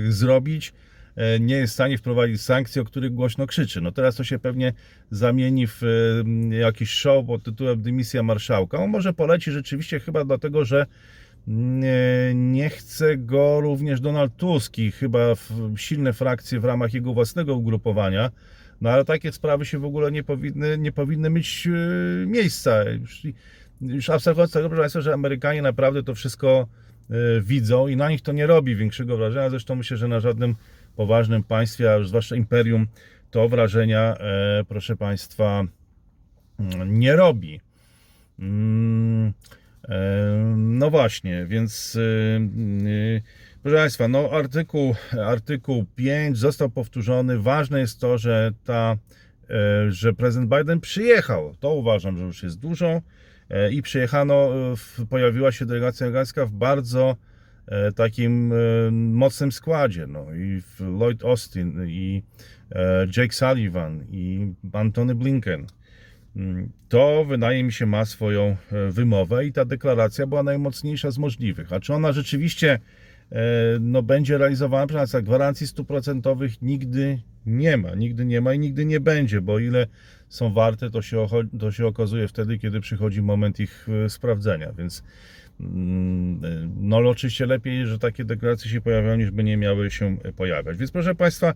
zrobić, 0.09 0.73
e, 1.15 1.39
nie 1.39 1.55
jest 1.55 1.71
w 1.71 1.73
stanie 1.73 1.97
wprowadzić 1.97 2.41
sankcji, 2.41 2.81
o 2.81 2.85
których 2.85 3.13
głośno 3.13 3.47
krzyczy. 3.47 3.81
No 3.81 3.91
teraz 3.91 4.15
to 4.15 4.23
się 4.23 4.39
pewnie 4.39 4.73
zamieni 5.11 5.67
w 5.67 5.83
e, 5.83 6.55
jakiś 6.55 6.89
show 6.89 7.25
pod 7.25 7.43
tytułem 7.43 7.81
Dymisja 7.81 8.23
Marszałka. 8.23 8.77
On 8.77 8.89
może 8.89 9.13
poleci 9.13 9.51
rzeczywiście 9.51 9.99
chyba 9.99 10.25
dlatego, 10.25 10.65
że 10.65 10.85
nie, 11.47 12.31
nie 12.35 12.69
chce 12.69 13.17
go 13.17 13.61
również 13.61 14.01
Donald 14.01 14.37
Tusk 14.37 14.77
i 14.77 14.91
chyba 14.91 15.19
silne 15.75 16.13
frakcje 16.13 16.59
w 16.59 16.65
ramach 16.65 16.93
jego 16.93 17.13
własnego 17.13 17.55
ugrupowania. 17.55 18.31
No 18.81 18.89
ale 18.89 19.05
takie 19.05 19.31
sprawy 19.31 19.65
się 19.65 19.79
w 19.79 19.85
ogóle 19.85 20.11
nie 20.11 20.23
powinny, 20.23 20.77
nie 20.77 20.91
powinny 20.91 21.29
mieć 21.29 21.67
e, 21.67 22.25
miejsca. 22.25 22.83
Już, 22.83 23.21
już 23.81 24.09
abstrahując 24.09 24.51
tego, 24.51 24.69
proszę 24.69 24.81
Państwa, 24.81 25.01
że 25.01 25.13
Amerykanie 25.13 25.61
naprawdę 25.61 26.03
to 26.03 26.15
wszystko 26.15 26.67
e, 27.09 27.41
widzą 27.41 27.87
i 27.87 27.95
na 27.95 28.09
nich 28.09 28.21
to 28.21 28.31
nie 28.31 28.47
robi 28.47 28.75
większego 28.75 29.17
wrażenia. 29.17 29.49
Zresztą 29.49 29.75
myślę, 29.75 29.97
że 29.97 30.07
na 30.07 30.19
żadnym 30.19 30.55
poważnym 30.95 31.43
państwie, 31.43 31.93
a 31.93 32.03
zwłaszcza 32.03 32.35
imperium, 32.35 32.87
to 33.31 33.49
wrażenia, 33.49 34.15
e, 34.17 34.63
proszę 34.67 34.95
Państwa, 34.95 35.63
mm, 36.59 36.99
nie 36.99 37.15
robi. 37.15 37.61
Mm, 38.39 39.33
No 40.55 40.89
właśnie, 40.89 41.45
więc 41.45 41.97
proszę 43.63 43.77
Państwa, 43.77 44.07
no 44.07 44.29
artykuł, 44.31 44.95
artykuł 45.25 45.85
5 45.95 46.37
został 46.37 46.69
powtórzony. 46.69 47.39
Ważne 47.39 47.79
jest 47.79 47.99
to, 47.99 48.17
że 48.17 48.51
ta, 48.63 48.97
e, 49.49 49.91
że 49.91 50.13
prezydent 50.13 50.49
Biden 50.55 50.79
przyjechał. 50.79 51.55
To 51.59 51.73
uważam, 51.73 52.17
że 52.17 52.23
już 52.23 52.43
jest 52.43 52.59
dużo. 52.59 53.01
E, 53.49 53.71
I 53.71 53.81
przyjechano, 53.81 54.49
e, 54.99 55.05
pojawiła 55.05 55.51
się 55.51 55.65
delegacja 55.65 56.05
amerykańska 56.05 56.45
w 56.45 56.51
bardzo 56.51 57.15
takim 57.95 58.53
mocnym 58.91 59.51
składzie. 59.51 60.07
No, 60.07 60.25
I 60.33 60.61
Lloyd 60.79 61.25
Austin, 61.25 61.87
i 61.87 62.23
Jake 63.17 63.33
Sullivan, 63.33 64.05
i 64.11 64.53
Antony 64.73 65.15
Blinken. 65.15 65.67
mm, 66.35 66.69
to 66.89 67.25
wydaje 67.25 67.63
mi 67.63 67.71
się 67.71 67.85
ma 67.85 68.05
swoją 68.05 68.57
wymowę 68.89 69.45
i 69.45 69.53
ta 69.53 69.65
deklaracja 69.65 70.27
była 70.27 70.43
najmocniejsza 70.43 71.11
z 71.11 71.17
możliwych. 71.17 71.73
A 71.73 71.79
czy 71.79 71.93
ona 71.93 72.11
rzeczywiście 72.11 72.79
no, 73.79 74.03
będzie 74.03 74.37
realizowana? 74.37 74.87
Państwa, 74.87 75.21
gwarancji 75.21 75.67
stuprocentowych 75.67 76.61
nigdy 76.61 77.21
nie 77.45 77.77
ma, 77.77 77.95
nigdy 77.95 78.25
nie 78.25 78.41
ma 78.41 78.53
i 78.53 78.59
nigdy 78.59 78.85
nie 78.85 78.99
będzie, 78.99 79.41
bo 79.41 79.59
ile 79.59 79.87
są 80.29 80.53
warte, 80.53 80.89
to 80.89 81.01
się, 81.01 81.27
to 81.59 81.71
się 81.71 81.87
okazuje 81.87 82.27
wtedy, 82.27 82.57
kiedy 82.57 82.79
przychodzi 82.79 83.21
moment 83.21 83.59
ich 83.59 83.87
e, 84.05 84.09
sprawdzenia, 84.09 84.71
więc 84.71 85.03
mm, 85.59 86.45
e, 86.45 86.69
no 86.79 86.97
oczywiście 86.97 87.45
lepiej, 87.45 87.87
że 87.87 87.99
takie 87.99 88.25
deklaracje 88.25 88.71
się 88.71 88.81
pojawiają, 88.81 89.17
niż 89.17 89.31
by 89.31 89.43
nie 89.43 89.57
miały 89.57 89.91
się 89.91 90.17
pojawiać. 90.35 90.77
Więc 90.77 90.91
proszę 90.91 91.15
Państwa, 91.15 91.53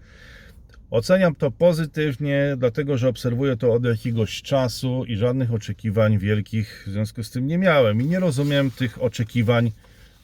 Oceniam 0.91 1.35
to 1.35 1.51
pozytywnie, 1.51 2.55
dlatego 2.57 2.97
że 2.97 3.09
obserwuję 3.09 3.57
to 3.57 3.73
od 3.73 3.85
jakiegoś 3.85 4.41
czasu 4.41 5.05
i 5.05 5.15
żadnych 5.15 5.53
oczekiwań 5.53 6.17
wielkich 6.17 6.83
w 6.87 6.91
związku 6.91 7.23
z 7.23 7.31
tym 7.31 7.47
nie 7.47 7.57
miałem 7.57 8.01
i 8.01 8.05
nie 8.05 8.19
rozumiem 8.19 8.71
tych 8.71 9.03
oczekiwań. 9.03 9.71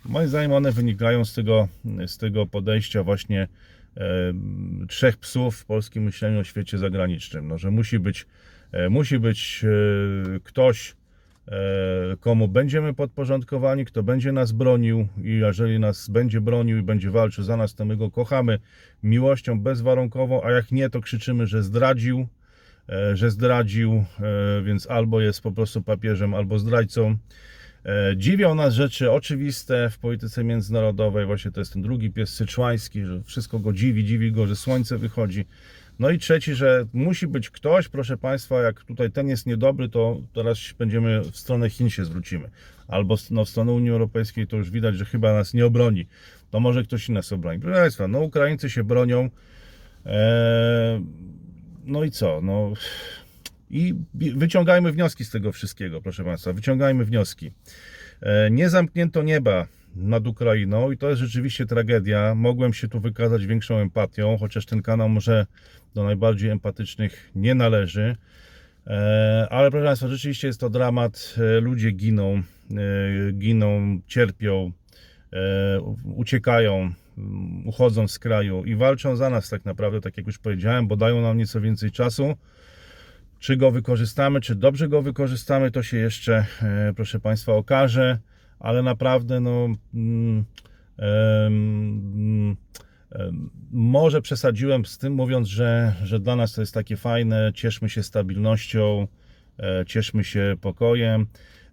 Moim 0.05 0.27
zdaniem 0.27 0.51
one 0.51 0.71
wynikają 0.71 1.25
z 1.25 1.33
tego, 1.33 1.67
z 2.07 2.17
tego 2.17 2.45
podejścia 2.45 3.03
właśnie 3.03 3.47
e, 3.97 4.33
trzech 4.87 5.17
psów 5.17 5.57
w 5.57 5.65
polskim 5.65 6.03
myśleniu 6.03 6.39
o 6.39 6.43
świecie 6.43 6.77
zagranicznym. 6.77 7.47
No, 7.47 7.57
że 7.57 7.71
musi 7.71 7.99
być, 7.99 8.25
e, 8.71 8.89
musi 8.89 9.19
być 9.19 9.65
e, 9.65 10.39
ktoś, 10.39 10.95
e, 11.47 12.17
komu 12.19 12.47
będziemy 12.47 12.93
podporządkowani, 12.93 13.85
kto 13.85 14.03
będzie 14.03 14.31
nas 14.31 14.51
bronił 14.51 15.07
i 15.23 15.31
jeżeli 15.31 15.79
nas 15.79 16.09
będzie 16.09 16.41
bronił 16.41 16.77
i 16.77 16.81
będzie 16.81 17.11
walczył 17.11 17.43
za 17.43 17.57
nas, 17.57 17.75
to 17.75 17.85
my 17.85 17.97
go 17.97 18.11
kochamy 18.11 18.59
miłością 19.03 19.59
bezwarunkową, 19.59 20.43
a 20.43 20.51
jak 20.51 20.71
nie, 20.71 20.89
to 20.89 21.01
krzyczymy, 21.01 21.47
że 21.47 21.63
zdradził, 21.63 22.27
e, 22.89 23.15
że 23.15 23.31
zdradził, 23.31 23.93
e, 23.93 24.61
więc 24.63 24.87
albo 24.87 25.21
jest 25.21 25.41
po 25.41 25.51
prostu 25.51 25.81
papieżem, 25.81 26.33
albo 26.33 26.59
zdrajcą. 26.59 27.17
E, 27.85 28.17
Dziwią 28.17 28.55
nas 28.55 28.73
rzeczy 28.73 29.11
oczywiste 29.11 29.89
w 29.89 29.97
polityce 29.97 30.43
międzynarodowej, 30.43 31.25
właśnie 31.25 31.51
to 31.51 31.61
jest 31.61 31.73
ten 31.73 31.81
drugi 31.81 32.11
pies 32.11 32.29
syczłański, 32.29 33.05
że 33.05 33.23
wszystko 33.23 33.59
go 33.59 33.73
dziwi, 33.73 34.05
dziwi 34.05 34.31
go, 34.31 34.47
że 34.47 34.55
słońce 34.55 34.97
wychodzi. 34.97 35.45
No 35.99 36.09
i 36.09 36.19
trzeci, 36.19 36.55
że 36.55 36.85
musi 36.93 37.27
być 37.27 37.49
ktoś, 37.49 37.87
proszę 37.87 38.17
Państwa, 38.17 38.61
jak 38.61 38.83
tutaj 38.83 39.11
ten 39.11 39.27
jest 39.27 39.45
niedobry, 39.45 39.89
to 39.89 40.21
teraz 40.33 40.57
będziemy 40.77 41.21
w 41.21 41.37
stronę 41.37 41.69
Chin 41.69 41.89
się 41.89 42.05
zwrócimy. 42.05 42.49
Albo 42.87 43.15
no, 43.31 43.45
w 43.45 43.49
stronę 43.49 43.71
Unii 43.71 43.89
Europejskiej 43.89 44.47
to 44.47 44.57
już 44.57 44.71
widać, 44.71 44.95
że 44.95 45.05
chyba 45.05 45.33
nas 45.33 45.53
nie 45.53 45.65
obroni. 45.65 46.07
To 46.51 46.59
może 46.59 46.83
ktoś 46.83 47.09
inny 47.09 47.15
nas 47.15 47.33
obroni. 47.33 47.59
Proszę 47.59 47.79
Państwa, 47.79 48.07
no 48.07 48.19
Ukraińcy 48.19 48.69
się 48.69 48.83
bronią. 48.83 49.29
Eee, 50.05 51.05
no 51.85 52.03
i 52.03 52.11
co? 52.11 52.41
No, 52.41 52.73
I 53.69 53.93
wyciągajmy 54.13 54.91
wnioski 54.91 55.25
z 55.25 55.29
tego 55.29 55.51
wszystkiego, 55.51 56.01
proszę 56.01 56.23
Państwa. 56.23 56.53
Wyciągajmy 56.53 57.05
wnioski. 57.05 57.51
E, 58.21 58.51
Nie 58.51 58.69
zamknięto 58.69 59.23
nieba 59.23 59.67
nad 59.95 60.27
Ukrainą 60.27 60.91
i 60.91 60.97
to 60.97 61.09
jest 61.09 61.21
rzeczywiście 61.21 61.65
tragedia. 61.65 62.35
Mogłem 62.35 62.73
się 62.73 62.87
tu 62.87 62.99
wykazać 62.99 63.45
większą 63.45 63.77
empatią, 63.77 64.37
chociaż 64.37 64.65
ten 64.65 64.81
kanał 64.81 65.09
może 65.09 65.45
do 65.93 66.03
najbardziej 66.03 66.49
empatycznych 66.49 67.31
nie 67.35 67.55
należy. 67.55 68.15
E, 68.87 69.47
Ale 69.49 69.71
proszę 69.71 69.85
Państwa, 69.85 70.07
rzeczywiście 70.07 70.47
jest 70.47 70.59
to 70.59 70.69
dramat. 70.69 71.35
E, 71.57 71.61
Ludzie 71.61 71.91
giną, 71.91 72.41
giną, 73.33 73.99
cierpią, 74.07 74.71
uciekają, 76.15 76.91
uchodzą 77.65 78.07
z 78.07 78.19
kraju 78.19 78.63
i 78.65 78.75
walczą 78.75 79.15
za 79.15 79.29
nas 79.29 79.49
tak 79.49 79.65
naprawdę, 79.65 80.01
tak 80.01 80.17
jak 80.17 80.27
już 80.27 80.37
powiedziałem, 80.37 80.87
bo 80.87 80.95
dają 80.95 81.21
nam 81.21 81.37
nieco 81.37 81.61
więcej 81.61 81.91
czasu. 81.91 82.35
Czy 83.39 83.57
go 83.57 83.71
wykorzystamy, 83.71 84.41
czy 84.41 84.55
dobrze 84.55 84.87
go 84.87 85.01
wykorzystamy, 85.01 85.71
to 85.71 85.83
się 85.83 85.97
jeszcze, 85.97 86.45
e, 86.61 86.93
proszę 86.95 87.19
Państwa, 87.19 87.53
okaże, 87.53 88.19
ale 88.59 88.83
naprawdę, 88.83 89.39
no, 89.39 89.67
mm, 89.93 90.45
em, 90.97 92.57
może 93.71 94.21
przesadziłem 94.21 94.85
z 94.85 94.97
tym, 94.97 95.13
mówiąc, 95.13 95.47
że, 95.47 95.93
że 96.03 96.19
dla 96.19 96.35
nas 96.35 96.53
to 96.53 96.61
jest 96.61 96.73
takie 96.73 96.97
fajne, 96.97 97.51
cieszmy 97.55 97.89
się 97.89 98.03
stabilnością, 98.03 99.07
e, 99.59 99.85
cieszmy 99.85 100.23
się 100.23 100.55
pokojem. 100.61 101.27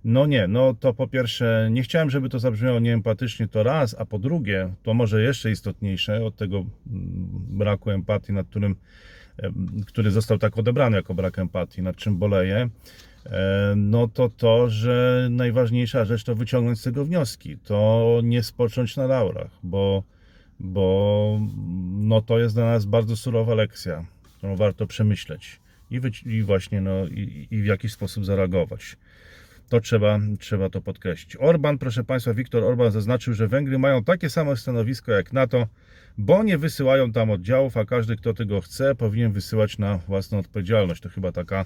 No 0.05 0.27
nie, 0.27 0.49
no 0.49 0.75
to 0.75 0.95
po 0.95 1.09
pierwsze, 1.09 1.69
nie 1.71 1.83
chciałem, 1.83 2.11
żeby 2.11 2.29
to 2.29 2.39
zabrzmiało 2.39 2.79
nieempatycznie, 2.79 3.49
to 3.49 3.63
raz, 3.63 3.97
a 3.99 4.05
po 4.05 4.19
drugie, 4.19 4.75
to 4.83 4.95
może 4.95 5.23
jeszcze 5.23 5.51
istotniejsze 5.51 6.25
od 6.25 6.37
tego 6.37 6.57
mm, 6.57 6.69
braku 7.33 7.91
empatii, 7.91 8.33
nad 8.33 8.47
którym 8.49 8.77
który 9.87 10.11
został 10.11 10.39
tak 10.39 10.59
odebrany 10.59 10.97
jako 10.97 11.15
brak 11.15 11.39
empatii, 11.39 11.83
nad 11.83 11.97
czym 11.97 12.19
boleję, 12.19 12.69
e, 13.27 13.75
no 13.77 14.09
to 14.09 14.29
to, 14.29 14.71
że 14.71 15.29
najważniejsza 15.31 16.05
rzecz 16.05 16.25
to 16.25 16.35
wyciągnąć 16.35 16.81
z 16.81 16.83
tego 16.83 17.05
wnioski, 17.05 17.59
to 17.59 18.21
nie 18.25 18.43
spocząć 18.43 18.97
na 18.97 19.07
laurach, 19.07 19.51
bo, 19.63 20.03
bo 20.61 21.41
no 21.93 22.23
to 22.23 22.39
jest 22.39 22.55
dla 22.55 22.65
nas 22.65 22.85
bardzo 22.85 23.17
surowa 23.17 23.55
lekcja, 23.55 24.07
którą 24.39 24.57
warto 24.57 24.87
przemyśleć 24.87 25.61
i, 25.91 26.01
i 26.27 26.43
właśnie 26.43 26.81
no, 26.81 27.07
i, 27.07 27.49
i 27.51 27.63
w 27.63 27.67
jakiś 27.67 27.93
sposób 27.93 28.25
zareagować. 28.25 28.97
To 29.69 29.81
trzeba, 29.81 30.21
trzeba 30.39 30.71
to 30.71 30.83
podkreślić. 30.83 31.37
Orban, 31.41 31.79
proszę 31.79 32.05
Państwa, 32.05 32.35
Viktor 32.35 32.65
Orban 32.65 32.93
zaznaczył, 32.93 33.35
że 33.35 33.49
Węgry 33.49 33.79
mają 33.79 34.05
takie 34.05 34.31
samo 34.31 34.57
stanowisko 34.57 35.13
jak 35.13 35.33
NATO, 35.33 35.67
bo 36.19 36.43
nie 36.43 36.59
wysyłają 36.59 37.13
tam 37.13 37.31
oddziałów, 37.31 37.77
a 37.77 37.85
każdy, 37.85 38.17
kto 38.17 38.35
tego 38.35 38.61
chce, 38.61 38.95
powinien 38.95 39.33
wysyłać 39.33 39.79
na 39.79 39.99
własną 39.99 40.39
odpowiedzialność. 40.39 41.03
To 41.03 41.09
chyba 41.09 41.33
taka, 41.33 41.65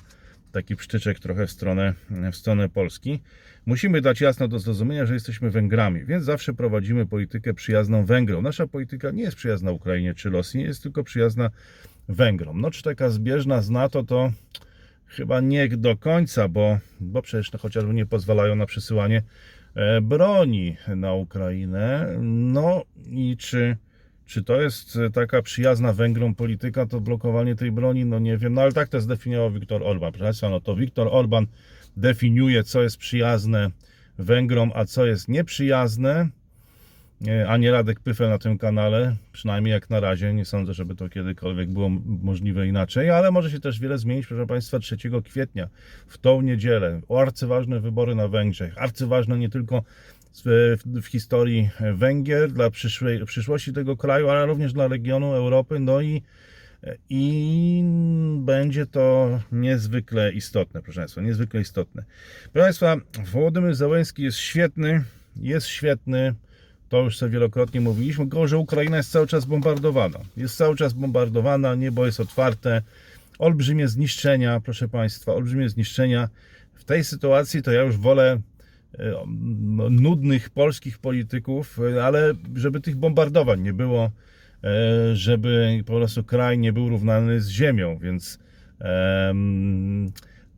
taki 0.52 0.76
psztyczek 0.76 1.19
trochę 1.19 1.47
w 1.47 1.50
stronę, 1.50 1.95
w 2.33 2.37
stronę 2.37 2.69
Polski. 2.69 3.21
Musimy 3.66 4.00
dać 4.00 4.21
jasno 4.21 4.49
do 4.49 4.59
zrozumienia, 4.59 5.07
że 5.07 5.14
jesteśmy 5.14 5.50
Węgrami, 5.50 6.04
więc 6.04 6.25
zawsze 6.25 6.52
prowadzimy 6.52 7.07
politykę 7.07 7.54
przyjazną 7.54 8.04
Węgrom. 8.04 8.45
Nasza 8.45 8.66
polityka 8.66 9.11
nie 9.11 9.23
jest 9.23 9.37
przyjazna 9.37 9.71
Ukrainie 9.71 10.14
czy 10.14 10.30
Rosji, 10.30 10.62
jest 10.62 10.83
tylko 10.83 11.04
przyjazna 11.04 11.50
Węgrom. 12.09 12.61
No 12.61 12.71
czy 12.71 12.83
taka 12.83 13.11
zbieżna 13.11 13.62
z 13.62 13.71
NATO 13.71 14.04
to 14.04 14.33
chyba 15.11 15.40
nie 15.40 15.69
do 15.69 15.97
końca, 15.97 16.49
bo, 16.49 16.79
bo 17.00 17.23
przecież 17.23 17.52
no, 17.52 17.59
chociażby 17.59 17.95
nie 17.95 18.07
pozwalają 18.07 18.57
na 18.57 18.67
przesyłanie 18.67 19.23
e, 19.75 20.00
broni 20.00 20.76
na 20.97 21.12
Ukrainę. 21.12 22.17
No 22.21 22.85
i 23.11 23.37
czy, 23.37 23.76
czy 24.26 24.45
to 24.45 24.61
jest 24.62 24.97
e, 24.97 25.11
taka 25.11 25.43
przyjazna 25.43 25.93
Węgrom 25.93 26.35
polityka, 26.35 26.87
to 26.87 27.00
blokowanie 27.00 27.55
tej 27.55 27.73
broni? 27.73 28.05
No 28.05 28.19
nie 28.19 28.37
wiem, 28.37 28.55
no 28.55 28.62
ale 28.62 28.73
tak 28.73 28.88
to 28.88 29.00
zdefiniował 29.00 29.50
Viktor 29.50 29.83
Orban. 29.83 30.12
Proszę 30.12 30.25
Państwa, 30.25 30.49
no 30.49 30.61
to 30.61 30.76
Viktor 30.76 31.09
Orban 31.11 31.47
definiuje, 31.97 32.64
co 32.64 32.83
jest 32.83 32.97
przyjazne 32.97 33.71
Węgrom, 34.19 34.73
a 34.75 34.85
co 34.85 35.07
jest 35.07 35.29
nieprzyjazne. 35.29 36.29
E, 37.29 37.49
a 37.49 37.57
nie 37.57 37.71
Radek 37.71 38.00
Pyfel 38.00 38.29
na 38.29 38.39
tym 38.39 38.59
kanale, 38.59 39.17
przynajmniej 39.33 39.73
jak 39.73 39.91
na 39.91 40.00
razie. 40.00 40.35
Nie 40.35 40.45
sądzę, 40.45 40.75
żeby 40.75 40.95
to 40.95 41.09
kiedykolwiek 41.09 41.71
było 41.71 41.89
możliwe 42.07 42.67
inaczej, 42.67 43.11
ale 43.11 43.31
może 43.31 43.50
się 43.50 43.61
też 43.61 43.81
wiele 43.81 43.99
zmienić, 43.99 44.27
proszę 44.27 44.47
Państwa, 44.47 44.79
3 44.79 44.97
kwietnia, 45.25 45.69
w 46.07 46.19
tą 46.19 46.41
niedzielę. 46.41 47.00
Arcyważne 47.19 47.81
wybory 47.81 48.15
na 48.15 48.29
Węgrzech. 48.29 48.79
Arcyważne 48.79 49.39
nie 49.39 49.49
tylko 49.49 49.83
w, 50.45 51.07
historii 51.07 51.71
Węgier, 51.95 52.53
dla 52.53 52.71
przyszłej, 52.71 53.27
przyszłości 53.27 53.73
tego 53.73 53.97
kraju, 53.97 54.29
ale 54.29 54.47
również 54.47 54.73
dla 54.73 54.89
regionu 54.89 55.33
Europy. 55.33 55.81
No 55.81 56.00
i, 56.00 56.23
i 57.09 57.83
będzie 58.39 58.87
to 58.87 59.39
niezwykle 59.53 60.33
istotne, 60.33 60.83
proszę 60.83 61.00
Państwa, 61.00 61.21
niezwykle 61.21 61.61
istotne. 61.61 62.05
Proszę 62.53 62.65
Państwa, 62.65 62.97
Wołodymyr 63.33 63.75
Zełenski 63.75 64.23
jest 64.23 64.39
świetny, 64.39 65.05
jest 65.37 65.67
świetny. 65.67 66.35
To 66.90 67.02
już 67.02 67.18
sobie 67.18 67.32
wielokrotnie 67.32 67.80
mówiliśmy, 67.80 68.26
że 68.44 68.59
Ukraina 68.59 68.97
jest 68.97 69.11
cały 69.11 69.26
czas 69.26 69.44
bombardowana. 69.44 70.18
Jest 70.37 70.56
cały 70.56 70.76
czas 70.76 70.92
bombardowana, 70.92 71.75
niebo 71.75 72.06
jest 72.06 72.20
otwarte, 72.20 72.82
olbrzymie 73.38 73.88
zniszczenia, 73.88 74.61
proszę 74.61 74.88
Państwa, 74.88 75.35
olbrzymie 75.35 75.68
zniszczenia. 75.68 76.28
W 76.75 76.85
tej 76.85 77.04
sytuacji 77.04 77.62
to 77.62 77.73
ja 77.73 77.82
już 77.82 77.97
wolę 77.97 78.40
e, 78.99 79.14
nudnych 79.90 80.50
polskich 80.50 80.99
polityków, 80.99 81.78
e, 81.97 82.04
ale 82.04 82.32
żeby 82.54 82.80
tych 82.80 82.97
bombardowań 82.97 83.61
nie 83.61 83.73
było, 83.73 84.11
e, 84.64 84.70
żeby 85.16 85.82
po 85.87 85.92
prostu 85.92 86.25
kraj 86.25 86.59
nie 86.59 86.73
był 86.73 86.88
równany 86.88 87.40
z 87.40 87.49
ziemią, 87.49 87.99
więc 87.99 88.38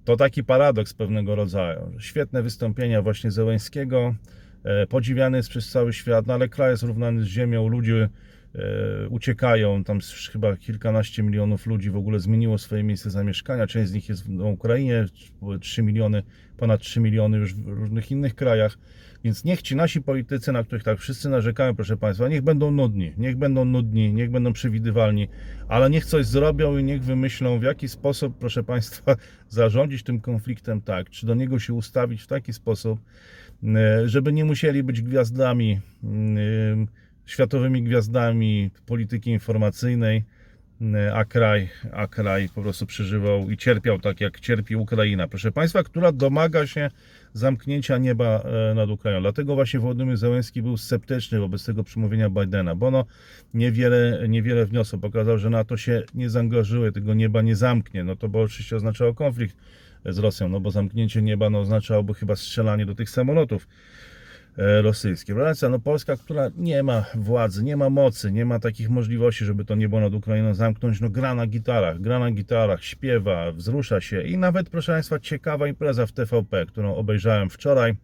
to 0.05 0.17
taki 0.17 0.45
paradoks 0.45 0.95
pewnego 0.95 1.35
rodzaju. 1.35 1.93
Świetne 1.99 2.43
wystąpienia 2.43 3.03
właśnie 3.03 3.31
Zełęńskiego, 3.31 4.15
e, 4.29 4.42
podziwiany 4.89 5.37
jest 5.37 5.49
przez 5.49 5.71
cały 5.71 5.93
świat, 5.93 6.27
no 6.27 6.35
ale 6.35 6.49
kraj 6.49 6.71
jest 6.71 6.83
równany 6.83 7.23
z 7.23 7.27
ziemią, 7.27 7.69
ludzie 7.69 8.09
e, 8.55 9.09
uciekają, 9.09 9.85
tam 9.85 9.99
chyba 10.33 10.57
kilkanaście 10.57 11.23
milionów 11.23 11.67
ludzi 11.67 11.91
w 11.91 11.97
ogóle 11.97 12.21
zmieniło 12.21 12.59
swoje 12.59 12.83
miejsce 12.83 13.11
zamieszkania, 13.11 13.67
część 13.67 13.91
z 13.91 13.93
nich 13.93 14.09
jest 14.09 14.29
na 14.29 14.45
Ukrainie, 14.45 15.07
3 15.61 15.83
miliony, 15.83 16.23
ponad 16.57 16.81
3 16.81 17.01
miliony 17.01 17.39
już 17.39 17.55
w 17.55 17.69
różnych 17.69 18.11
innych 18.11 18.35
krajach. 18.35 18.79
Więc 19.25 19.45
niech 19.45 19.63
ci 19.63 19.77
nasi 19.77 20.03
politycy, 20.03 20.53
na 20.53 20.65
których 20.65 20.83
tak 20.83 20.99
wszyscy 20.99 21.29
narzekają, 21.29 21.75
proszę 21.75 21.97
Państwa, 21.97 22.29
niech 22.29 22.43
będą 22.43 22.71
nudni, 22.71 23.13
niech 23.17 23.37
będą 23.37 23.65
nudni, 23.65 24.13
niech 24.13 24.31
będą 24.31 24.53
przewidywalni, 24.53 25.29
ale 25.69 25.91
niech 25.91 26.05
coś 26.05 26.27
zrobią 26.27 26.79
i 26.79 26.85
niech 26.85 27.03
wymyślą, 27.03 27.59
w 27.59 27.63
jaki 27.63 27.89
sposób, 27.89 28.39
proszę 28.39 28.63
Państwa, 28.63 29.17
zarządzić 29.49 30.03
tym 30.03 30.21
konfliktem 30.21 30.81
tak, 30.81 31.11
czy 31.11 31.27
do 31.27 31.35
niego 31.35 31.59
się 31.59 31.75
ustawić 31.75 32.23
w 32.23 32.27
taki 32.27 32.53
sposób, 32.53 33.01
e, 33.01 33.42
żeby 34.05 34.33
nie 34.33 34.45
musieli 34.45 34.83
być 34.83 35.03
gwiazdami, 35.03 35.81
mm, 36.05 36.87
światowymi 37.27 37.83
gwiazdami 37.83 38.71
polityki 38.87 39.31
informacyjnej, 39.31 40.25
e, 40.95 41.15
a 41.15 41.25
kraj, 41.25 41.69
a 41.93 42.07
kraj 42.07 42.49
po 42.55 42.63
prostu 42.63 42.87
przeżywał 42.87 43.51
i 43.51 43.57
cierpiał 43.57 43.99
tak, 43.99 44.21
jak 44.21 44.41
cierpi 44.41 44.77
Ukraina, 44.77 45.29
proszę 45.29 45.53
Państwa, 45.53 45.83
która 45.83 46.13
domaga 46.13 46.67
się 46.67 46.91
zamknięcia 47.35 47.99
nieba 47.99 48.45
nad 48.75 48.91
Ukrainą. 48.91 49.21
Dlatego 49.21 49.55
właśnie 49.55 49.81
Władimir 49.81 50.17
Zełenski 50.17 50.63
był 50.63 50.77
sceptyczny 50.77 51.39
wobec 51.41 51.65
tego 51.65 51.85
przemówienia 51.85 52.31
Bidena, 52.31 52.75
bo 52.75 52.87
ono 52.87 53.05
niewiele, 53.55 54.27
niewiele 54.29 54.67
wniosło. 54.67 54.99
Pokazał, 54.99 55.39
że 55.39 55.51
NATO 55.51 55.77
się 55.77 56.03
nie 56.15 56.31
zaangażuje, 56.31 56.93
tego 56.93 57.15
nieba 57.15 57.43
nie 57.43 57.57
zamknie. 57.57 58.05
No 58.05 58.17
to 58.17 58.29
bo 58.29 58.41
oczywiście 58.41 58.77
oznaczało 58.77 59.15
konflikt 59.15 59.57
z 60.05 60.19
Rosją, 60.19 60.49
no 60.49 60.61
bo 60.61 60.71
zamknięcie 60.71 61.23
nieba 61.23 61.51
no, 61.51 61.61
oznaczałoby 61.61 62.15
chyba 62.15 62.37
strzelanie 62.37 62.87
do 62.87 62.95
tych 62.95 63.11
samolotów 63.11 63.69
e, 64.59 64.83
rosyjskich. 64.83 65.37
Relacja, 65.37 65.69
no 65.69 65.79
Polska, 65.79 66.17
która 66.17 66.51
nie 66.57 66.83
ma 66.83 67.05
władzy, 67.15 67.65
nie 67.65 67.77
ma 67.77 67.91
mocy, 67.91 68.33
nie 68.33 68.45
ma 68.45 68.59
takich 68.59 68.91
możliwości, 68.91 69.45
żeby 69.45 69.65
to 69.65 69.75
niebo 69.75 70.01
nad 70.01 70.15
Ukrainą 70.15 70.55
zamknąć, 70.55 71.01
no 71.01 71.11
gra 71.11 71.35
na 71.35 71.47
gitarach, 71.47 72.01
gra 72.01 72.19
na 72.19 72.31
gitarach, 72.31 72.85
śpiewa, 72.85 73.53
wzrusza 73.53 74.01
się 74.01 74.23
i 74.23 74.39
nawet, 74.39 74.71
proszę 74.71 74.93
Państwa, 74.93 75.19
ciekawa 75.19 75.69
impreza 75.69 76.07
w 76.07 76.13
TVP, 76.13 76.67
którą 76.67 76.95
obejrzałem 76.95 77.51
wczoraj, 77.51 77.95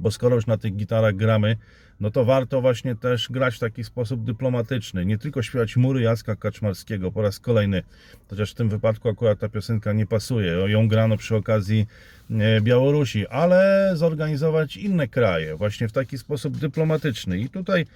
bo 0.00 0.10
skoro 0.10 0.36
już 0.36 0.46
na 0.46 0.56
tych 0.56 0.76
gitarach 0.76 1.16
gramy, 1.16 1.56
no 2.00 2.10
to 2.10 2.24
warto 2.24 2.60
właśnie 2.60 2.96
też 2.96 3.28
grać 3.30 3.56
w 3.56 3.58
taki 3.58 3.84
sposób 3.84 4.24
dyplomatyczny. 4.24 5.06
Nie 5.06 5.18
tylko 5.18 5.42
śpiewać 5.42 5.76
mury 5.76 6.02
Jacka 6.02 6.36
Kaczmarskiego 6.36 7.12
po 7.12 7.22
raz 7.22 7.40
kolejny, 7.40 7.82
chociaż 8.30 8.50
w 8.50 8.54
tym 8.54 8.68
wypadku 8.68 9.08
akurat 9.08 9.38
ta 9.38 9.48
piosenka 9.48 9.92
nie 9.92 10.06
pasuje. 10.06 10.52
Ją 10.66 10.88
grano 10.88 11.16
przy 11.16 11.36
okazji 11.36 11.86
e, 12.30 12.60
Białorusi, 12.60 13.26
ale 13.26 13.90
zorganizować 13.94 14.76
inne 14.76 15.08
kraje 15.08 15.56
właśnie 15.56 15.88
w 15.88 15.92
taki 15.92 16.18
sposób 16.18 16.56
dyplomatyczny. 16.56 17.38
I 17.38 17.48
tutaj 17.48 17.86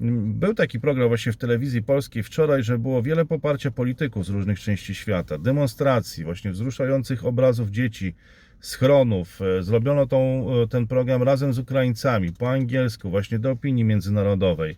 mm, 0.00 0.34
był 0.34 0.54
taki 0.54 0.80
program 0.80 1.08
właśnie 1.08 1.32
w 1.32 1.36
telewizji 1.36 1.82
polskiej 1.82 2.22
wczoraj, 2.22 2.62
że 2.62 2.78
było 2.78 3.02
wiele 3.02 3.24
poparcia 3.24 3.70
polityków 3.70 4.26
z 4.26 4.28
różnych 4.28 4.60
części 4.60 4.94
świata, 4.94 5.38
demonstracji, 5.38 6.24
właśnie 6.24 6.50
wzruszających 6.50 7.24
obrazów 7.24 7.70
dzieci, 7.70 8.14
schronów. 8.60 9.40
E, 9.42 9.62
Zrobiono 9.62 10.06
tą, 10.06 10.46
e, 10.62 10.66
ten 10.66 10.86
program 10.86 11.22
razem 11.22 11.52
z 11.52 11.58
Ukraińcami, 11.58 12.32
po 12.32 12.50
angielsku, 12.50 13.10
właśnie 13.10 13.38
do 13.38 13.50
opinii 13.50 13.84
międzynarodowej. 13.84 14.76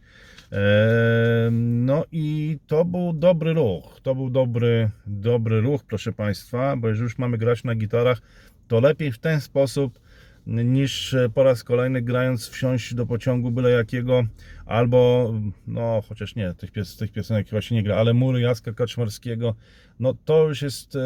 E, 0.52 1.50
No 1.52 2.04
i 2.12 2.58
to 2.66 2.84
był 2.84 3.12
dobry 3.12 3.52
ruch. 3.52 4.00
To 4.02 4.14
był 4.14 4.30
dobry, 4.30 4.90
dobry 5.06 5.60
ruch, 5.60 5.84
proszę 5.84 6.12
Państwa, 6.12 6.76
bo 6.76 6.88
jeżeli 6.88 7.04
już 7.04 7.18
mamy 7.18 7.38
grać 7.38 7.64
na 7.64 7.74
gitarach, 7.74 8.20
to 8.68 8.80
lepiej 8.80 9.12
w 9.12 9.18
ten 9.18 9.40
sposób 9.40 9.98
niż 10.46 11.16
po 11.34 11.42
raz 11.42 11.64
kolejny 11.64 12.02
grając 12.02 12.48
wsiąść 12.48 12.94
do 12.94 13.06
pociągu 13.06 13.50
byle 13.50 13.70
jakiego, 13.70 14.24
albo, 14.66 15.32
no 15.66 16.02
chociaż 16.08 16.34
nie, 16.34 16.54
tych, 16.54 16.70
pies, 16.70 16.96
tych 16.96 17.12
piosenek 17.12 17.48
chyba 17.48 17.62
się 17.62 17.74
nie 17.74 17.82
gra, 17.82 17.96
ale 17.96 18.14
mury 18.14 18.40
Jacka 18.40 18.72
Kaczmarskiego, 18.72 19.54
no 20.00 20.14
to 20.24 20.48
już 20.48 20.62
jest, 20.62 20.96
e, 20.96 21.00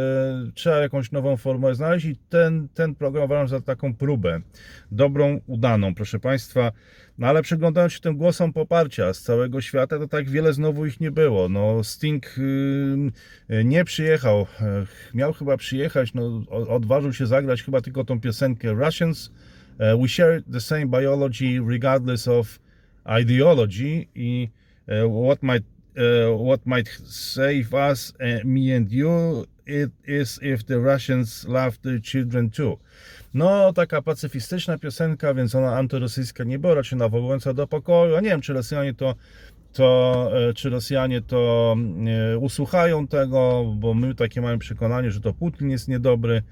trzeba 0.55 0.77
jakąś 0.77 1.13
nową 1.13 1.37
formę 1.37 1.75
znaleźć 1.75 2.07
i 2.07 2.17
ten, 2.29 2.69
ten 2.75 2.95
program 2.95 3.25
uważam 3.25 3.49
za 3.49 3.61
taką 3.61 3.95
próbę, 3.95 4.41
dobrą, 4.91 5.41
udaną, 5.47 5.95
proszę 5.95 6.19
Państwa, 6.19 6.73
no 7.19 7.27
ale 7.27 7.43
przyglądając 7.43 7.93
się 7.93 8.01
tym 8.01 8.17
głosom 8.17 8.53
poparcia 8.53 9.15
z 9.15 9.23
całego 9.23 9.61
świata, 9.61 9.99
to 9.99 10.09
tak 10.09 10.31
wiele 10.31 10.53
znowu 10.53 10.87
ich 10.87 11.01
nie 11.01 11.11
było, 11.11 11.49
no 11.49 11.85
Sting 11.85 12.39
y, 12.39 13.65
nie 13.65 13.85
przyjechał, 13.85 14.47
miał 15.15 15.33
chyba 15.33 15.57
przyjechać, 15.57 16.15
no 16.15 16.43
odważył 16.49 17.13
się 17.13 17.27
zagrać 17.27 17.63
chyba 17.63 17.81
tylko 17.81 18.05
tą 18.05 18.21
piosenkę 18.21 18.73
Russians, 18.73 19.31
e, 19.79 19.97
we 19.97 20.09
share 20.09 20.43
the 20.53 20.61
same 20.61 20.87
biology 20.87 21.61
regardless 21.69 22.29
of 22.29 22.59
ideology 23.23 24.07
i 24.15 24.49
e, 24.87 25.09
what 25.25 25.43
might 25.43 25.77
uh, 25.97 26.37
what 26.37 26.67
might 26.67 26.89
save 27.07 27.73
us, 27.75 28.13
uh, 28.21 28.45
me 28.45 28.73
and 28.73 28.93
you, 28.93 29.47
it 29.67 29.91
is 30.07 30.39
if 30.43 30.65
the 30.65 30.79
Russians 30.79 31.45
love 31.45 31.79
their 31.83 32.01
children 32.03 32.51
too. 32.51 32.79
No, 33.35 33.73
taka 33.73 34.03
pacyfistyczna 34.03 34.79
piosenka, 34.79 35.35
więc 35.35 35.55
ona 35.55 35.77
antyrosyjska 35.77 36.45
nie 36.45 36.59
była, 36.59 36.75
raczej 36.75 36.99
nawołująca 36.99 37.55
do 37.55 37.67
pokoju. 37.67 38.17
A 38.17 38.21
nie 38.21 38.29
wiem, 38.29 38.41
czy 38.41 38.53
Rosjanie 38.53 38.95
to, 38.95 39.15
to 39.73 40.31
e, 40.49 40.55
czy 40.55 40.71
Rosjanie 40.71 41.21
to 41.23 41.77
e, 42.33 42.39
usłuchają 42.39 43.07
tego, 43.07 43.65
bo 43.77 43.95
my 43.95 44.15
takie 44.15 44.41
mamy 44.41 44.59
przekonanie, 44.59 45.11
że 45.11 45.21
to 45.21 45.33
Putin 45.33 45.71
jest 45.71 45.89
niedobry 45.89 46.43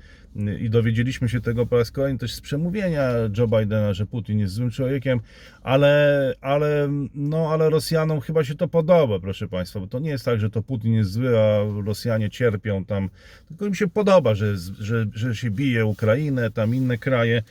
i 0.60 0.70
dowiedzieliśmy 0.70 1.28
się 1.28 1.40
tego 1.40 1.66
po 1.66 1.76
raz 1.76 1.90
kolejny 1.90 2.18
też 2.18 2.34
z 2.34 2.40
przemówienia 2.40 3.10
Joe 3.38 3.48
Bidena, 3.48 3.94
że 3.94 4.06
Putin 4.06 4.38
jest 4.38 4.54
złym 4.54 4.70
człowiekiem, 4.70 5.20
ale, 5.62 6.34
ale, 6.40 6.88
no, 7.14 7.48
ale 7.52 7.70
Rosjanom 7.70 8.20
chyba 8.20 8.44
się 8.44 8.54
to 8.54 8.68
podoba, 8.68 9.18
proszę 9.18 9.48
Państwa, 9.48 9.80
bo 9.80 9.86
to 9.86 9.98
nie 9.98 10.10
jest 10.10 10.24
tak, 10.24 10.40
że 10.40 10.50
to 10.50 10.62
Putin 10.62 10.94
jest 10.94 11.12
zły, 11.12 11.38
a 11.38 11.58
Rosjanie 11.86 12.30
cierpią 12.30 12.84
tam, 12.84 13.10
tylko 13.48 13.66
im 13.66 13.74
się 13.74 13.88
podoba, 13.88 14.34
że, 14.34 14.56
że, 14.78 15.06
że 15.14 15.34
się 15.34 15.50
bije 15.50 15.86
Ukrainę, 15.86 16.50
tam 16.50 16.74
inne 16.74 16.98
kraje, 16.98 17.42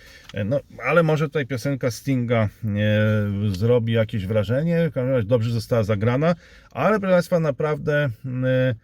no, 0.45 0.59
ale 0.85 1.03
może 1.03 1.25
tutaj 1.25 1.45
piosenka 1.45 1.91
Stinga 1.91 2.49
e, 2.65 2.69
zrobi 3.51 3.93
jakieś 3.93 4.25
wrażenie, 4.27 4.89
w 4.89 4.93
każdym 4.93 5.13
razie 5.13 5.27
dobrze 5.27 5.51
została 5.51 5.83
zagrana, 5.83 6.35
ale 6.71 6.99
proszę 6.99 7.13
Państwa, 7.13 7.39
naprawdę 7.39 8.09
e, 8.25 8.75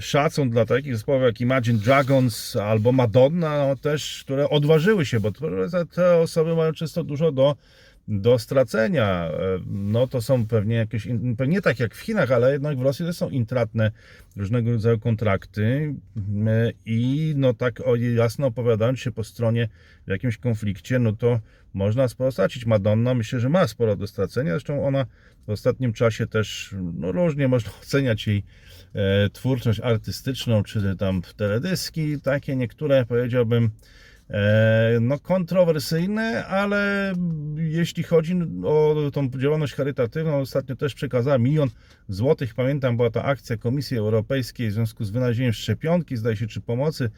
szacun 0.00 0.50
dla 0.50 0.66
takich 0.66 0.94
zespołów 0.94 1.22
jak 1.22 1.40
Imagine 1.40 1.78
Dragons 1.78 2.56
albo 2.56 2.92
Madonna 2.92 3.66
no, 3.68 3.76
też, 3.76 4.22
które 4.24 4.50
odważyły 4.50 5.06
się, 5.06 5.20
bo 5.20 5.32
te 5.94 6.16
osoby 6.16 6.56
mają 6.56 6.72
często 6.72 7.04
dużo 7.04 7.32
do 7.32 7.56
do 8.08 8.38
stracenia. 8.38 9.30
E, 9.30 9.58
No 9.66 10.06
to 10.06 10.22
są 10.22 10.46
pewnie 10.46 10.76
jakieś, 10.76 11.08
pewnie 11.38 11.54
nie 11.54 11.62
tak 11.62 11.80
jak 11.80 11.94
w 11.94 12.00
Chinach, 12.00 12.32
ale 12.32 12.52
jednak 12.52 12.78
w 12.78 12.82
Rosji 12.82 13.06
to 13.06 13.12
są 13.12 13.30
intratne 13.30 13.90
różnego 14.36 14.70
rodzaju 14.70 14.98
kontrakty 14.98 15.94
e, 16.46 16.72
i 16.86 17.32
no 17.36 17.54
tak 17.54 17.82
jasno 18.14 18.46
opowiadając 18.46 19.00
się 19.00 19.12
po 19.12 19.24
stronie 19.24 19.68
w 20.06 20.10
jakimś 20.10 20.36
konflikcie, 20.38 20.98
no 20.98 21.12
to 21.12 21.40
można 21.74 22.08
sporo 22.08 22.32
stracić. 22.32 22.66
Madonna 22.66 23.14
myślę, 23.14 23.40
że 23.40 23.48
ma 23.48 23.66
sporo 23.66 23.96
do 23.96 24.06
stracenia, 24.06 24.50
zresztą 24.50 24.86
ona 24.86 25.06
w 25.46 25.50
ostatnim 25.50 25.92
czasie 25.92 26.26
też, 26.26 26.74
no 26.94 27.12
różnie 27.12 27.48
można 27.48 27.70
oceniać 27.82 28.26
jej 28.26 28.44
twórczość 29.32 29.80
artystyczną, 29.80 30.62
czy 30.62 30.96
tam 30.98 31.22
teledyski, 31.36 32.20
takie 32.20 32.56
niektóre 32.56 33.06
powiedziałbym 33.06 33.70
E, 34.30 34.98
no 35.00 35.18
kontrowersyjne, 35.18 36.46
ale 36.46 37.12
jeśli 37.56 38.02
chodzi 38.02 38.36
o 38.64 38.94
tą 39.12 39.30
działalność 39.30 39.74
charytatywną, 39.74 40.36
ostatnio 40.36 40.76
też 40.76 40.94
przekazała 40.94 41.38
milion 41.38 41.68
złotych. 42.08 42.54
Pamiętam, 42.54 42.96
była 42.96 43.10
ta 43.10 43.24
akcja 43.24 43.56
Komisji 43.56 43.96
Europejskiej 43.96 44.70
w 44.70 44.72
związku 44.72 45.04
z 45.04 45.10
wynalezieniem 45.10 45.52
szczepionki, 45.52 46.16
zdaje 46.16 46.36
się, 46.36 46.46
czy 46.46 46.60
pomocy 46.60 47.10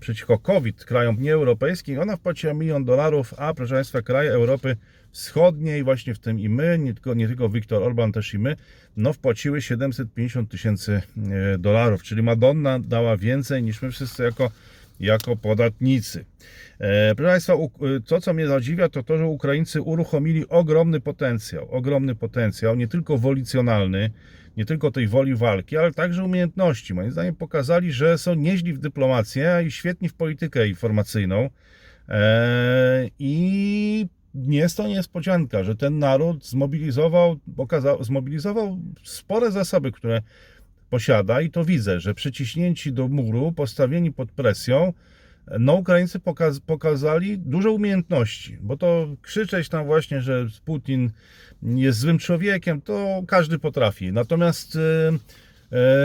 przeciwko 0.00 0.38
COVID 0.38 0.84
krajom 0.84 1.16
nieeuropejskim. 1.20 2.00
Ona 2.00 2.16
wpłaciła 2.16 2.54
milion 2.54 2.84
dolarów, 2.84 3.34
a 3.36 3.54
proszę 3.54 3.74
Państwa, 3.74 4.02
kraje 4.02 4.30
Europy 4.32 4.76
Wschodniej, 5.10 5.84
właśnie 5.84 6.14
w 6.14 6.18
tym 6.18 6.40
i 6.40 6.48
my, 6.48 6.78
nie 6.78 6.94
tylko, 6.94 7.14
nie 7.14 7.26
tylko 7.28 7.48
Viktor 7.48 7.82
Orban, 7.82 8.12
też 8.12 8.34
i 8.34 8.38
my, 8.38 8.56
no 8.96 9.12
wpłaciły 9.12 9.62
750 9.62 10.50
tysięcy 10.50 11.02
e, 11.54 11.58
dolarów, 11.58 12.02
czyli 12.02 12.22
Madonna 12.22 12.78
dała 12.78 13.16
więcej 13.16 13.62
niż 13.62 13.82
my 13.82 13.90
wszyscy 13.90 14.22
jako 14.22 14.50
jako 15.00 15.36
podatnicy. 15.36 16.24
E, 16.78 17.14
Proszę 17.14 17.30
Państwa, 17.30 17.54
u- 17.54 17.70
to 18.06 18.20
co 18.20 18.34
mnie 18.34 18.46
zadziwia, 18.46 18.88
to 18.88 19.02
to, 19.02 19.18
że 19.18 19.26
Ukraińcy 19.26 19.82
uruchomili 19.82 20.48
ogromny 20.48 21.00
potencjał, 21.00 21.68
ogromny 21.70 22.14
potencjał, 22.14 22.76
nie 22.76 22.88
tylko 22.88 23.18
wolicjonalny, 23.18 24.10
nie 24.56 24.64
tylko 24.64 24.90
tej 24.90 25.08
woli 25.08 25.34
walki, 25.34 25.76
ale 25.76 25.92
także 25.92 26.24
umiejętności. 26.24 26.94
Moim 26.94 27.12
zdaniem 27.12 27.34
pokazali, 27.34 27.92
że 27.92 28.18
są 28.18 28.34
nieźli 28.34 28.72
w 28.72 28.78
dyplomację 28.78 29.62
i 29.66 29.70
świetni 29.70 30.08
w 30.08 30.14
politykę 30.14 30.68
informacyjną. 30.68 31.50
E, 32.08 33.08
I 33.18 34.06
jest 34.34 34.76
to 34.76 34.88
niespodzianka, 34.88 35.64
że 35.64 35.76
ten 35.76 35.98
naród 35.98 36.46
zmobilizował, 36.46 37.36
pokazał, 37.56 38.04
zmobilizował 38.04 38.78
spore 39.02 39.50
zasoby, 39.50 39.92
które 39.92 40.22
posiada 40.90 41.40
i 41.40 41.50
to 41.50 41.64
widzę, 41.64 42.00
że 42.00 42.14
przyciśnięci 42.14 42.92
do 42.92 43.08
muru, 43.08 43.52
postawieni 43.52 44.12
pod 44.12 44.32
presją, 44.32 44.92
no 45.58 45.74
Ukraińcy 45.74 46.20
pokaz, 46.20 46.60
pokazali 46.60 47.38
dużo 47.38 47.72
umiejętności, 47.72 48.58
bo 48.60 48.76
to 48.76 49.08
krzyczeć 49.22 49.68
tam 49.68 49.86
właśnie, 49.86 50.20
że 50.20 50.46
Putin 50.64 51.10
jest 51.62 51.98
złym 51.98 52.18
człowiekiem, 52.18 52.80
to 52.80 53.22
każdy 53.28 53.58
potrafi. 53.58 54.12
Natomiast 54.12 54.76
e, 54.76 55.12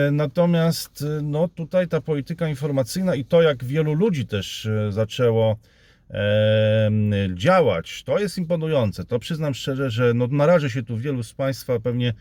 e, 0.07 0.11
natomiast 0.11 1.05
no 1.23 1.47
tutaj 1.47 1.87
ta 1.87 2.01
polityka 2.01 2.49
informacyjna 2.49 3.15
i 3.15 3.25
to 3.25 3.41
jak 3.41 3.63
wielu 3.63 3.93
ludzi 3.93 4.27
też 4.27 4.65
e, 4.65 4.91
zaczęło 4.91 5.57
działać. 7.35 8.03
To 8.03 8.19
jest 8.19 8.37
imponujące. 8.37 9.05
To 9.05 9.19
przyznam 9.19 9.53
szczerze, 9.53 9.89
że 9.89 10.13
no, 10.13 10.27
narażę 10.27 10.69
się 10.69 10.83
tu 10.83 10.97
wielu 10.97 11.23
z 11.23 11.33
Państwa 11.33 11.79
pewnie 11.79 12.13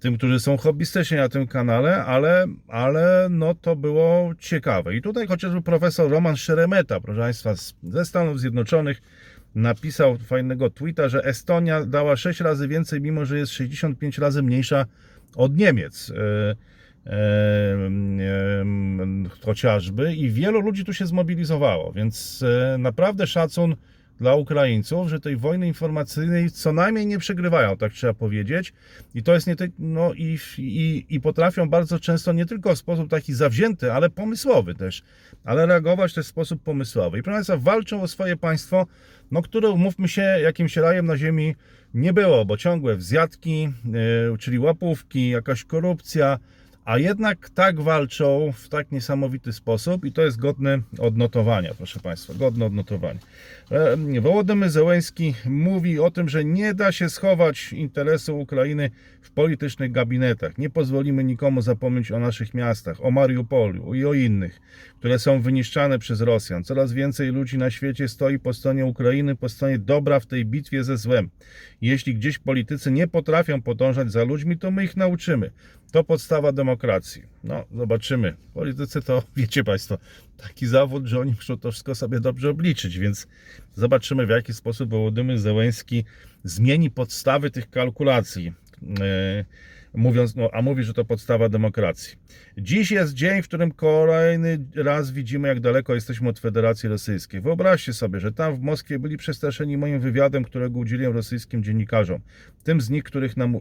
tym, 0.00 0.16
którzy 0.16 0.40
są 0.40 0.56
hobbystycznie 0.56 1.16
na 1.16 1.28
tym 1.28 1.46
kanale, 1.46 2.04
ale, 2.04 2.46
ale 2.68 3.26
no 3.30 3.54
to 3.54 3.76
było 3.76 4.32
ciekawe. 4.38 4.96
I 4.96 5.02
tutaj 5.02 5.26
chociażby 5.26 5.62
profesor 5.62 6.10
Roman 6.10 6.36
Szeremeta, 6.36 7.00
proszę 7.00 7.20
Państwa, 7.20 7.54
ze 7.82 8.04
Stanów 8.04 8.40
Zjednoczonych, 8.40 9.02
napisał 9.54 10.16
fajnego 10.16 10.70
tweeta, 10.70 11.08
że 11.08 11.24
Estonia 11.24 11.84
dała 11.84 12.16
6 12.16 12.40
razy 12.40 12.68
więcej, 12.68 13.00
mimo 13.00 13.24
że 13.24 13.38
jest 13.38 13.52
65 13.52 14.18
razy 14.18 14.42
mniejsza 14.42 14.86
od 15.36 15.56
Niemiec. 15.56 16.10
E, 16.10 16.56
em, 18.60 19.28
chociażby 19.40 20.14
i 20.14 20.30
wielu 20.30 20.60
ludzi 20.60 20.84
tu 20.84 20.92
się 20.92 21.06
zmobilizowało, 21.06 21.92
więc 21.92 22.44
e, 22.74 22.78
naprawdę 22.78 23.26
szacun 23.26 23.76
dla 24.20 24.34
Ukraińców, 24.34 25.08
że 25.08 25.20
tej 25.20 25.36
wojny 25.36 25.66
informacyjnej 25.66 26.50
co 26.50 26.72
najmniej 26.72 27.06
nie 27.06 27.18
przegrywają, 27.18 27.76
tak 27.76 27.92
trzeba 27.92 28.14
powiedzieć. 28.14 28.72
I 29.14 29.22
to 29.22 29.34
jest 29.34 29.46
nie 29.46 29.56
ty, 29.56 29.72
no 29.78 30.12
i, 30.14 30.38
i, 30.58 31.06
i 31.08 31.20
potrafią 31.20 31.68
bardzo 31.68 31.98
często 31.98 32.32
nie 32.32 32.46
tylko 32.46 32.74
w 32.74 32.78
sposób 32.78 33.10
taki 33.10 33.34
zawzięty, 33.34 33.92
ale 33.92 34.10
pomysłowy 34.10 34.74
też, 34.74 35.02
ale 35.44 35.66
reagować 35.66 36.14
też 36.14 36.26
w 36.26 36.28
sposób 36.28 36.62
pomysłowy. 36.62 37.18
I 37.18 37.22
proszę 37.22 37.36
Państwa, 37.36 37.56
walczą 37.56 38.02
o 38.02 38.08
swoje 38.08 38.36
państwo, 38.36 38.86
no 39.30 39.42
które 39.42 39.68
umówmy 39.68 40.08
się, 40.08 40.22
jakimś 40.22 40.76
rajem 40.76 41.06
na 41.06 41.16
ziemi 41.16 41.54
nie 41.94 42.12
było, 42.12 42.44
bo 42.44 42.56
ciągłe 42.56 42.96
wzjadki, 42.96 43.62
yy, 44.30 44.38
czyli 44.38 44.58
łapówki, 44.58 45.30
jakaś 45.30 45.64
korupcja, 45.64 46.38
a 46.90 46.98
jednak 46.98 47.50
tak 47.50 47.80
walczą 47.80 48.52
w 48.56 48.68
tak 48.68 48.92
niesamowity 48.92 49.52
sposób 49.52 50.04
i 50.04 50.12
to 50.12 50.22
jest 50.22 50.40
godne 50.40 50.80
odnotowania, 50.98 51.74
proszę 51.74 52.00
Państwa, 52.00 52.34
godne 52.34 52.64
odnotowania. 52.66 53.18
E, 53.70 54.20
Wołodymyr 54.20 54.70
Zełenski 54.70 55.34
mówi 55.44 56.00
o 56.00 56.10
tym, 56.10 56.28
że 56.28 56.44
nie 56.44 56.74
da 56.74 56.92
się 56.92 57.10
schować 57.10 57.72
interesu 57.72 58.38
Ukrainy 58.38 58.90
w 59.22 59.30
politycznych 59.30 59.92
gabinetach. 59.92 60.58
Nie 60.58 60.70
pozwolimy 60.70 61.24
nikomu 61.24 61.62
zapomnieć 61.62 62.12
o 62.12 62.18
naszych 62.18 62.54
miastach, 62.54 63.04
o 63.04 63.10
Mariupolu 63.10 63.94
i 63.94 64.04
o 64.04 64.14
innych, 64.14 64.60
które 64.98 65.18
są 65.18 65.40
wyniszczane 65.42 65.98
przez 65.98 66.20
Rosjan. 66.20 66.64
Coraz 66.64 66.92
więcej 66.92 67.32
ludzi 67.32 67.58
na 67.58 67.70
świecie 67.70 68.08
stoi 68.08 68.38
po 68.38 68.54
stronie 68.54 68.86
Ukrainy, 68.86 69.36
po 69.36 69.48
stronie 69.48 69.78
dobra 69.78 70.20
w 70.20 70.26
tej 70.26 70.44
bitwie 70.44 70.84
ze 70.84 70.96
złem. 70.96 71.30
Jeśli 71.80 72.14
gdzieś 72.14 72.38
politycy 72.38 72.90
nie 72.90 73.06
potrafią 73.06 73.62
podążać 73.62 74.12
za 74.12 74.24
ludźmi, 74.24 74.58
to 74.58 74.70
my 74.70 74.84
ich 74.84 74.96
nauczymy. 74.96 75.50
To 75.92 76.04
podstawa 76.04 76.52
demokracji. 76.52 77.22
No, 77.44 77.64
zobaczymy. 77.74 78.36
Politycy 78.54 79.02
to, 79.02 79.22
wiecie 79.36 79.64
Państwo, 79.64 79.98
taki 80.36 80.66
zawód, 80.66 81.06
że 81.06 81.20
oni 81.20 81.30
muszą 81.30 81.58
to 81.58 81.70
wszystko 81.70 81.94
sobie 81.94 82.20
dobrze 82.20 82.50
obliczyć, 82.50 82.98
więc 82.98 83.26
zobaczymy, 83.74 84.26
w 84.26 84.30
jaki 84.30 84.54
sposób 84.54 84.90
Wołodymyr 84.90 85.38
Zełenski 85.38 86.04
zmieni 86.44 86.90
podstawy 86.90 87.50
tych 87.50 87.70
kalkulacji. 87.70 88.52
E, 89.00 89.44
Mówiąc, 89.94 90.36
no, 90.36 90.50
a 90.52 90.62
mówi, 90.62 90.82
że 90.82 90.94
to 90.94 91.04
podstawa 91.04 91.48
demokracji. 91.48 92.16
Dziś 92.58 92.90
jest 92.90 93.14
dzień, 93.14 93.42
w 93.42 93.48
którym 93.48 93.72
kolejny 93.72 94.58
raz 94.74 95.10
widzimy, 95.10 95.48
jak 95.48 95.60
daleko 95.60 95.94
jesteśmy 95.94 96.28
od 96.28 96.38
Federacji 96.38 96.88
Rosyjskiej. 96.88 97.40
Wyobraźcie 97.40 97.92
sobie, 97.92 98.20
że 98.20 98.32
tam 98.32 98.56
w 98.56 98.60
Moskwie 98.60 98.98
byli 98.98 99.16
przestraszeni 99.16 99.76
moim 99.76 100.00
wywiadem, 100.00 100.44
którego 100.44 100.78
udzieliłem 100.78 101.14
rosyjskim 101.14 101.62
dziennikarzom. 101.64 102.20
Tym 102.64 102.80
z 102.80 102.90
nich, 102.90 103.04
których, 103.04 103.36
nam, 103.36 103.56
e, 103.56 103.60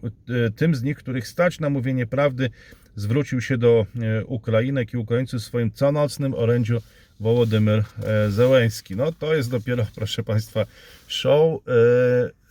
tym 0.55 0.75
z 0.75 0.84
nich, 0.84 0.97
których 0.97 1.27
stać 1.27 1.60
na 1.60 1.69
mówienie 1.69 2.08
prawdy, 2.08 2.49
zwrócił 2.95 3.41
się 3.41 3.58
do 3.58 3.86
e, 4.01 4.25
Ukrainek 4.25 4.93
i 4.93 4.97
Ukraińców 4.97 5.41
w 5.41 5.43
swoim 5.43 5.71
conocnym 5.71 6.34
orędziu 6.34 6.82
Wołodymyr 7.19 7.84
Zełenski. 8.29 8.95
No 8.95 9.12
to 9.12 9.36
jest 9.36 9.51
dopiero, 9.51 9.88
proszę 9.95 10.23
Państwa, 10.23 10.65
show 11.08 11.62
e, 11.67 11.71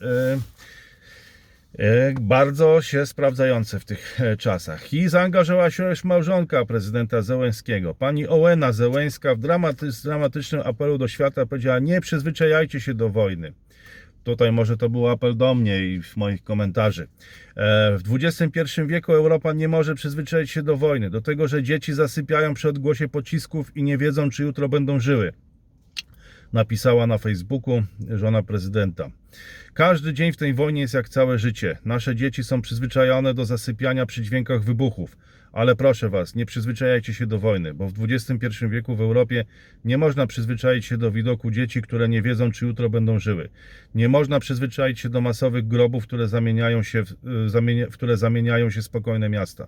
e, 0.06 0.38
bardzo 2.20 2.82
się 2.82 3.06
sprawdzające 3.06 3.80
w 3.80 3.84
tych 3.84 4.20
e, 4.20 4.36
czasach. 4.36 4.92
I 4.92 5.08
zaangażowała 5.08 5.70
się 5.70 5.88
już 5.88 6.04
małżonka 6.04 6.64
prezydenta 6.64 7.22
Zełenskiego. 7.22 7.94
Pani 7.94 8.28
Ołena 8.28 8.72
Zełenska 8.72 9.34
w 9.34 9.38
dramaty, 9.38 9.88
dramatycznym 10.04 10.62
apelu 10.64 10.98
do 10.98 11.08
świata 11.08 11.46
powiedziała 11.46 11.78
nie 11.78 12.00
przyzwyczajajcie 12.00 12.80
się 12.80 12.94
do 12.94 13.08
wojny. 13.08 13.52
Tutaj 14.24 14.52
może 14.52 14.76
to 14.76 14.88
był 14.88 15.08
apel 15.08 15.36
do 15.36 15.54
mnie 15.54 15.86
i 15.86 16.02
w 16.02 16.16
moich 16.16 16.44
komentarzy. 16.44 17.08
E, 17.56 17.98
W 17.98 18.14
XXI 18.14 18.80
wieku 18.86 19.12
Europa 19.12 19.52
nie 19.52 19.68
może 19.68 19.94
przyzwyczaić 19.94 20.50
się 20.50 20.62
do 20.62 20.76
wojny, 20.76 21.10
do 21.10 21.20
tego, 21.20 21.48
że 21.48 21.62
dzieci 21.62 21.92
zasypiają 21.92 22.54
przy 22.54 22.68
odgłosie 22.68 23.08
pocisków 23.08 23.76
i 23.76 23.82
nie 23.82 23.98
wiedzą, 23.98 24.30
czy 24.30 24.42
jutro 24.42 24.68
będą 24.68 25.00
żyły. 25.00 25.32
Napisała 26.52 27.06
na 27.06 27.18
Facebooku 27.18 27.82
żona 28.10 28.42
prezydenta. 28.42 29.10
Każdy 29.74 30.12
dzień 30.12 30.32
w 30.32 30.36
tej 30.36 30.54
wojnie 30.54 30.80
jest 30.80 30.94
jak 30.94 31.08
całe 31.08 31.38
życie. 31.38 31.78
Nasze 31.84 32.16
dzieci 32.16 32.44
są 32.44 32.62
przyzwyczajone 32.62 33.34
do 33.34 33.44
zasypiania 33.44 34.06
przy 34.06 34.22
dźwiękach 34.22 34.64
wybuchów. 34.64 35.16
Ale 35.58 35.76
proszę 35.76 36.08
Was, 36.08 36.34
nie 36.34 36.46
przyzwyczajajcie 36.46 37.14
się 37.14 37.26
do 37.26 37.38
wojny, 37.38 37.74
bo 37.74 37.88
w 37.88 37.94
XXI 38.02 38.66
wieku 38.68 38.96
w 38.96 39.00
Europie 39.00 39.44
nie 39.84 39.98
można 39.98 40.26
przyzwyczaić 40.26 40.86
się 40.86 40.98
do 40.98 41.10
widoku 41.10 41.50
dzieci, 41.50 41.82
które 41.82 42.08
nie 42.08 42.22
wiedzą, 42.22 42.50
czy 42.50 42.66
jutro 42.66 42.90
będą 42.90 43.18
żyły. 43.18 43.48
Nie 43.94 44.08
można 44.08 44.40
przyzwyczaić 44.40 45.00
się 45.00 45.08
do 45.08 45.20
masowych 45.20 45.68
grobów, 45.68 46.06
które 46.06 46.28
zamieniają 46.28 46.82
się 46.82 47.04
w, 47.04 47.12
y, 47.82 47.90
w 47.90 47.92
które 47.92 48.16
zamieniają 48.16 48.70
się 48.70 48.82
spokojne 48.82 49.28
miasta. 49.28 49.66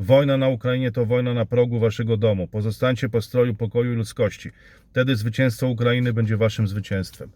Wojna 0.00 0.36
na 0.36 0.48
Ukrainie 0.48 0.92
to 0.92 1.06
wojna 1.06 1.34
na 1.34 1.46
progu 1.46 1.78
Waszego 1.78 2.16
domu. 2.16 2.48
Pozostańcie 2.48 3.08
po 3.08 3.22
stroju 3.22 3.54
pokoju 3.54 3.92
i 3.92 3.96
ludzkości. 3.96 4.50
Wtedy 4.90 5.16
zwycięstwo 5.16 5.68
Ukrainy 5.68 6.12
będzie 6.12 6.36
Waszym 6.36 6.68
zwycięstwem. 6.68 7.30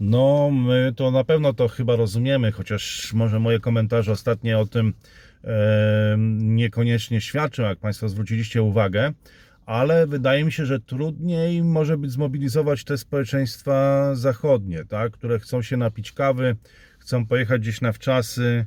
No, 0.00 0.50
my 0.50 0.92
to 0.96 1.10
na 1.10 1.24
pewno 1.24 1.52
to 1.52 1.68
chyba 1.68 1.96
rozumiemy, 1.96 2.52
chociaż 2.52 3.12
może 3.12 3.40
moje 3.40 3.60
komentarze 3.60 4.12
ostatnie 4.12 4.58
o 4.58 4.66
tym 4.66 4.94
niekoniecznie 6.38 7.20
świadczą, 7.20 7.62
jak 7.62 7.78
Państwo 7.78 8.08
zwróciliście 8.08 8.62
uwagę, 8.62 9.12
ale 9.70 10.06
wydaje 10.06 10.44
mi 10.44 10.52
się, 10.52 10.66
że 10.66 10.80
trudniej 10.80 11.62
może 11.62 11.98
być 11.98 12.10
zmobilizować 12.10 12.84
te 12.84 12.98
społeczeństwa 12.98 14.10
zachodnie, 14.14 14.84
tak, 14.84 15.12
które 15.12 15.38
chcą 15.38 15.62
się 15.62 15.76
napić 15.76 16.12
kawy, 16.12 16.56
chcą 16.98 17.26
pojechać 17.26 17.60
gdzieś 17.60 17.80
na 17.80 17.92
wczasy 17.92 18.66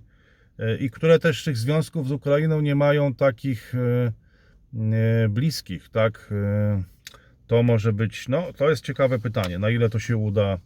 e, 0.60 0.78
i 0.78 0.90
które 0.90 1.20
też 1.20 1.44
tych 1.44 1.58
związków 1.58 2.08
z 2.08 2.12
Ukrainą 2.12 2.62
nie 2.62 2.76
mają 2.76 3.14
takich 3.14 3.76
e, 3.76 4.12
e, 5.26 5.30
bliskich, 5.30 5.90
tak. 5.90 6.34
To 7.48 7.64
może 7.64 7.94
być, 7.94 8.28
no 8.28 8.54
to 8.54 8.70
jest 8.70 8.86
ciekawe 8.86 9.20
pytanie, 9.20 9.60
na 9.60 9.70
ile 9.70 9.90
to 9.90 10.00
się 10.00 10.18
uda 10.18 10.58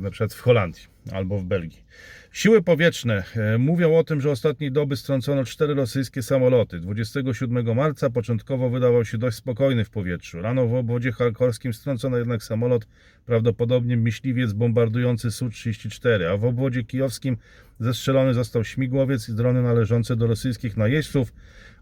na 0.00 0.10
przykład 0.10 0.34
w 0.34 0.40
Holandii 0.40 0.82
albo 1.12 1.38
w 1.38 1.44
Belgii. 1.44 1.84
Siły 2.32 2.62
powietrzne 2.62 3.24
e, 3.36 3.58
mówią 3.58 3.96
o 3.96 4.04
tym, 4.04 4.20
że 4.20 4.30
ostatniej 4.30 4.72
doby 4.72 4.96
strącono 4.96 5.44
cztery 5.44 5.74
rosyjskie 5.74 6.22
samoloty. 6.22 6.80
27 6.80 7.76
marca 7.76 8.10
początkowo 8.10 8.70
wydawał 8.70 9.04
się 9.04 9.18
dość 9.18 9.36
spokojny 9.36 9.84
w 9.84 9.90
powietrzu. 9.90 10.42
Rano 10.42 10.66
w 10.66 10.74
obwodzie 10.74 11.12
charkorskim 11.12 11.72
strącono 11.74 12.16
jednak 12.18 12.42
samolot, 12.42 12.86
prawdopodobnie 13.26 13.96
myśliwiec 13.96 14.52
bombardujący 14.52 15.30
Su-34, 15.30 16.24
a 16.24 16.36
w 16.36 16.44
obwodzie 16.44 16.84
kijowskim 16.84 17.36
zestrzelony 17.80 18.34
został 18.34 18.64
śmigłowiec 18.64 19.28
i 19.28 19.32
drony 19.34 19.62
należące 19.62 20.16
do 20.16 20.26
rosyjskich 20.26 20.76
najeźdźców, 20.76 21.32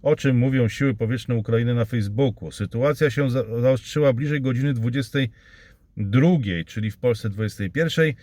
o 0.03 0.17
czym 0.17 0.37
mówią 0.37 0.69
siły 0.69 0.95
powietrzne 0.95 1.35
Ukrainy 1.35 1.75
na 1.75 1.85
Facebooku. 1.85 2.51
Sytuacja 2.51 3.11
się 3.11 3.31
za- 3.31 3.61
zaostrzyła 3.61 4.13
bliżej 4.13 4.41
godziny 4.41 4.75
22, 5.97 6.65
czyli 6.67 6.91
w 6.91 6.97
Polsce 6.97 7.31
21. 7.31 8.15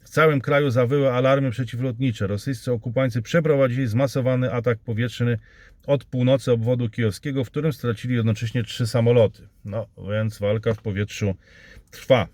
W 0.00 0.08
całym 0.08 0.40
kraju 0.40 0.70
zawyły 0.70 1.12
alarmy 1.12 1.50
przeciwlotnicze. 1.50 2.26
Rosyjscy 2.26 2.72
okupanci 2.72 3.22
przeprowadzili 3.22 3.86
zmasowany 3.86 4.52
atak 4.52 4.78
powietrzny 4.78 5.38
od 5.86 6.04
północy 6.04 6.52
obwodu 6.52 6.90
kijowskiego, 6.90 7.44
w 7.44 7.50
którym 7.50 7.72
stracili 7.72 8.14
jednocześnie 8.14 8.62
trzy 8.62 8.86
samoloty. 8.86 9.48
No, 9.64 9.86
więc 10.10 10.38
walka 10.38 10.74
w 10.74 10.82
powietrzu 10.82 11.34
trwa. 11.90 12.28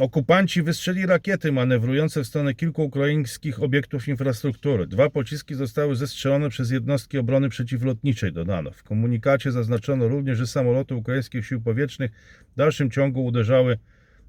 Okupanci 0.00 0.62
wystrzeli 0.62 1.06
rakiety 1.06 1.52
manewrujące 1.52 2.24
w 2.24 2.26
stronę 2.26 2.54
kilku 2.54 2.84
ukraińskich 2.84 3.62
obiektów 3.62 4.08
infrastruktury. 4.08 4.86
Dwa 4.86 5.10
pociski 5.10 5.54
zostały 5.54 5.96
zestrzelone 5.96 6.48
przez 6.48 6.70
jednostki 6.70 7.18
obrony 7.18 7.48
przeciwlotniczej, 7.48 8.32
dodano. 8.32 8.70
W 8.70 8.82
komunikacie 8.82 9.52
zaznaczono 9.52 10.08
również, 10.08 10.38
że 10.38 10.46
samoloty 10.46 10.94
ukraińskich 10.94 11.46
sił 11.46 11.60
powietrznych 11.60 12.10
w 12.52 12.56
dalszym 12.56 12.90
ciągu 12.90 13.24
uderzały 13.24 13.78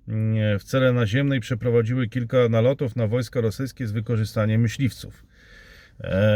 mm, 0.07 0.59
w 0.59 0.63
cele 0.63 0.93
naziemne 0.93 1.37
i 1.37 1.39
przeprowadziły 1.39 2.07
kilka 2.07 2.49
nalotów 2.49 2.95
na 2.95 3.07
wojska 3.07 3.41
rosyjskie 3.41 3.87
z 3.87 3.91
wykorzystaniem 3.91 4.61
myśliwców. 4.61 5.23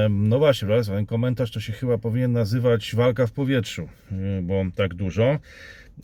No 0.10 0.39
właśnie, 0.39 0.67
ten 0.86 1.06
komentarz 1.06 1.52
to 1.52 1.60
się 1.60 1.73
chyba 1.73 1.97
powinien 1.97 2.32
nazywać 2.32 2.95
walka 2.95 3.28
w 3.28 3.32
powietrzu, 3.32 3.89
y, 4.12 4.41
bo 4.41 4.65
tak 4.75 4.93
dużo. 4.93 5.39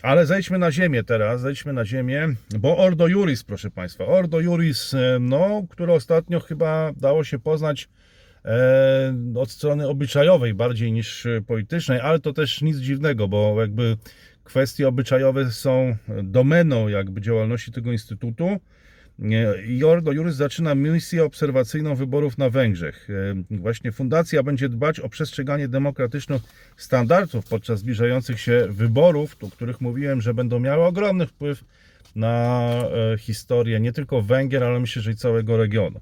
Ale 0.01 0.25
zejdźmy 0.25 0.57
na 0.57 0.71
ziemię 0.71 1.03
teraz, 1.03 1.41
zejdźmy 1.41 1.73
na 1.73 1.85
ziemię, 1.85 2.27
bo 2.59 2.77
Ordo 2.77 3.07
Juris, 3.07 3.43
proszę 3.43 3.71
Państwa, 3.71 4.05
Ordo 4.05 4.39
Juris, 4.39 4.93
e, 4.93 5.17
no, 5.19 5.63
które 5.69 5.93
ostatnio 5.93 6.39
chyba 6.39 6.91
dało 6.97 7.23
się 7.23 7.39
poznać 7.39 7.89
e, 8.45 9.15
od 9.35 9.51
strony 9.51 9.87
obyczajowej 9.87 10.53
bardziej 10.53 10.91
niż 10.91 11.27
politycznej, 11.47 11.99
ale 11.99 12.19
to 12.19 12.33
też 12.33 12.61
nic 12.61 12.77
dziwnego, 12.77 13.27
bo 13.27 13.61
jakby 13.61 13.97
kwestie 14.43 14.87
obyczajowe 14.87 15.51
są 15.51 15.97
domeną 16.23 16.87
jakby 16.87 17.21
działalności 17.21 17.71
tego 17.71 17.91
instytutu. 17.91 18.59
Nie, 19.19 19.53
I 19.67 19.83
Ordo 19.83 20.11
Juris 20.11 20.35
zaczyna 20.35 20.75
misję 20.75 21.23
obserwacyjną 21.23 21.95
wyborów 21.95 22.37
na 22.37 22.49
Węgrzech. 22.49 23.07
E, 23.51 23.57
Właśnie 23.57 23.91
fundacja 23.91 24.43
będzie 24.43 24.69
dbać 24.69 24.99
o 24.99 25.09
przestrzeganie 25.09 25.67
demokratycznych 25.67 26.41
standardów 26.77 27.45
podczas 27.45 27.79
zbliżających 27.79 28.39
się 28.39 28.67
wyborów, 28.69 29.37
o 29.43 29.49
których 29.49 29.81
mówiłem, 29.81 30.21
że 30.21 30.33
będą 30.33 30.59
miały 30.59 30.83
ogromny 30.83 31.27
wpływ 31.27 31.63
na 32.15 32.69
e, 33.13 33.17
historię 33.17 33.79
nie 33.79 33.93
tylko 33.93 34.21
Węgier, 34.21 34.63
ale 34.63 34.79
myślę, 34.79 35.01
że 35.01 35.11
i 35.11 35.15
całego 35.15 35.57
regionu. 35.57 35.99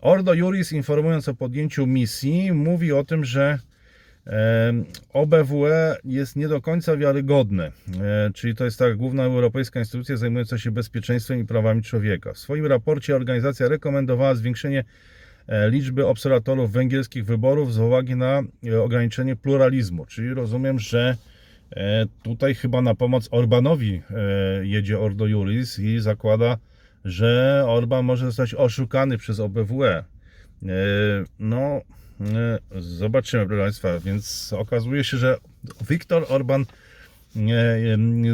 Ordo 0.00 0.34
Juris, 0.34 0.72
informując 0.72 1.28
o 1.28 1.34
podjęciu 1.34 1.86
misji, 1.86 2.52
mówi 2.52 2.92
o 2.92 3.04
tym, 3.04 3.24
że 3.24 3.58
e, 3.58 3.69
OBWE 5.12 5.96
jest 6.04 6.36
nie 6.36 6.48
do 6.48 6.60
końca 6.60 6.96
wiarygodne, 6.96 7.72
E, 8.00 8.30
czyli 8.34 8.54
to 8.54 8.64
jest 8.64 8.78
ta 8.78 8.94
główna 8.94 9.24
europejska 9.24 9.80
instytucja 9.80 10.16
zajmująca 10.16 10.58
się 10.58 10.70
bezpieczeństwem 10.70 11.40
i 11.40 11.44
prawami 11.44 11.82
człowieka. 11.82 12.32
W 12.32 12.38
swoim 12.38 12.66
raporcie 12.66 13.16
organizacja 13.16 13.68
rekomendowała 13.68 14.34
zwiększenie 14.34 14.84
e, 15.46 15.70
liczby 15.70 16.06
obserwatorów 16.06 16.72
węgierskich 16.72 17.24
wyborów 17.24 17.74
z 17.74 17.78
uwagi 17.78 18.16
na 18.16 18.42
e, 18.66 18.82
ograniczenie 18.82 19.36
pluralizmu, 19.36 20.06
czyli 20.06 20.34
rozumiem, 20.34 20.78
że 20.78 21.16
tutaj 22.22 22.54
chyba 22.54 22.82
na 22.82 22.94
pomoc 22.94 23.28
Orbanowi 23.30 24.02
jedzie 24.62 24.98
Ordo 24.98 25.26
Juris 25.26 25.78
i 25.78 26.00
zakłada, 26.00 26.58
że 27.04 27.64
Orban 27.66 28.04
może 28.04 28.26
zostać 28.26 28.54
oszukany 28.54 29.18
przez 29.18 29.40
OBWE. 29.40 30.04
No, 31.38 31.80
zobaczymy, 32.80 33.46
proszę 33.46 33.62
Państwa. 33.62 33.98
Więc 34.00 34.52
okazuje 34.52 35.04
się, 35.04 35.16
że 35.16 35.38
Viktor 35.90 36.26
Orban 36.28 36.64
e, 37.36 37.40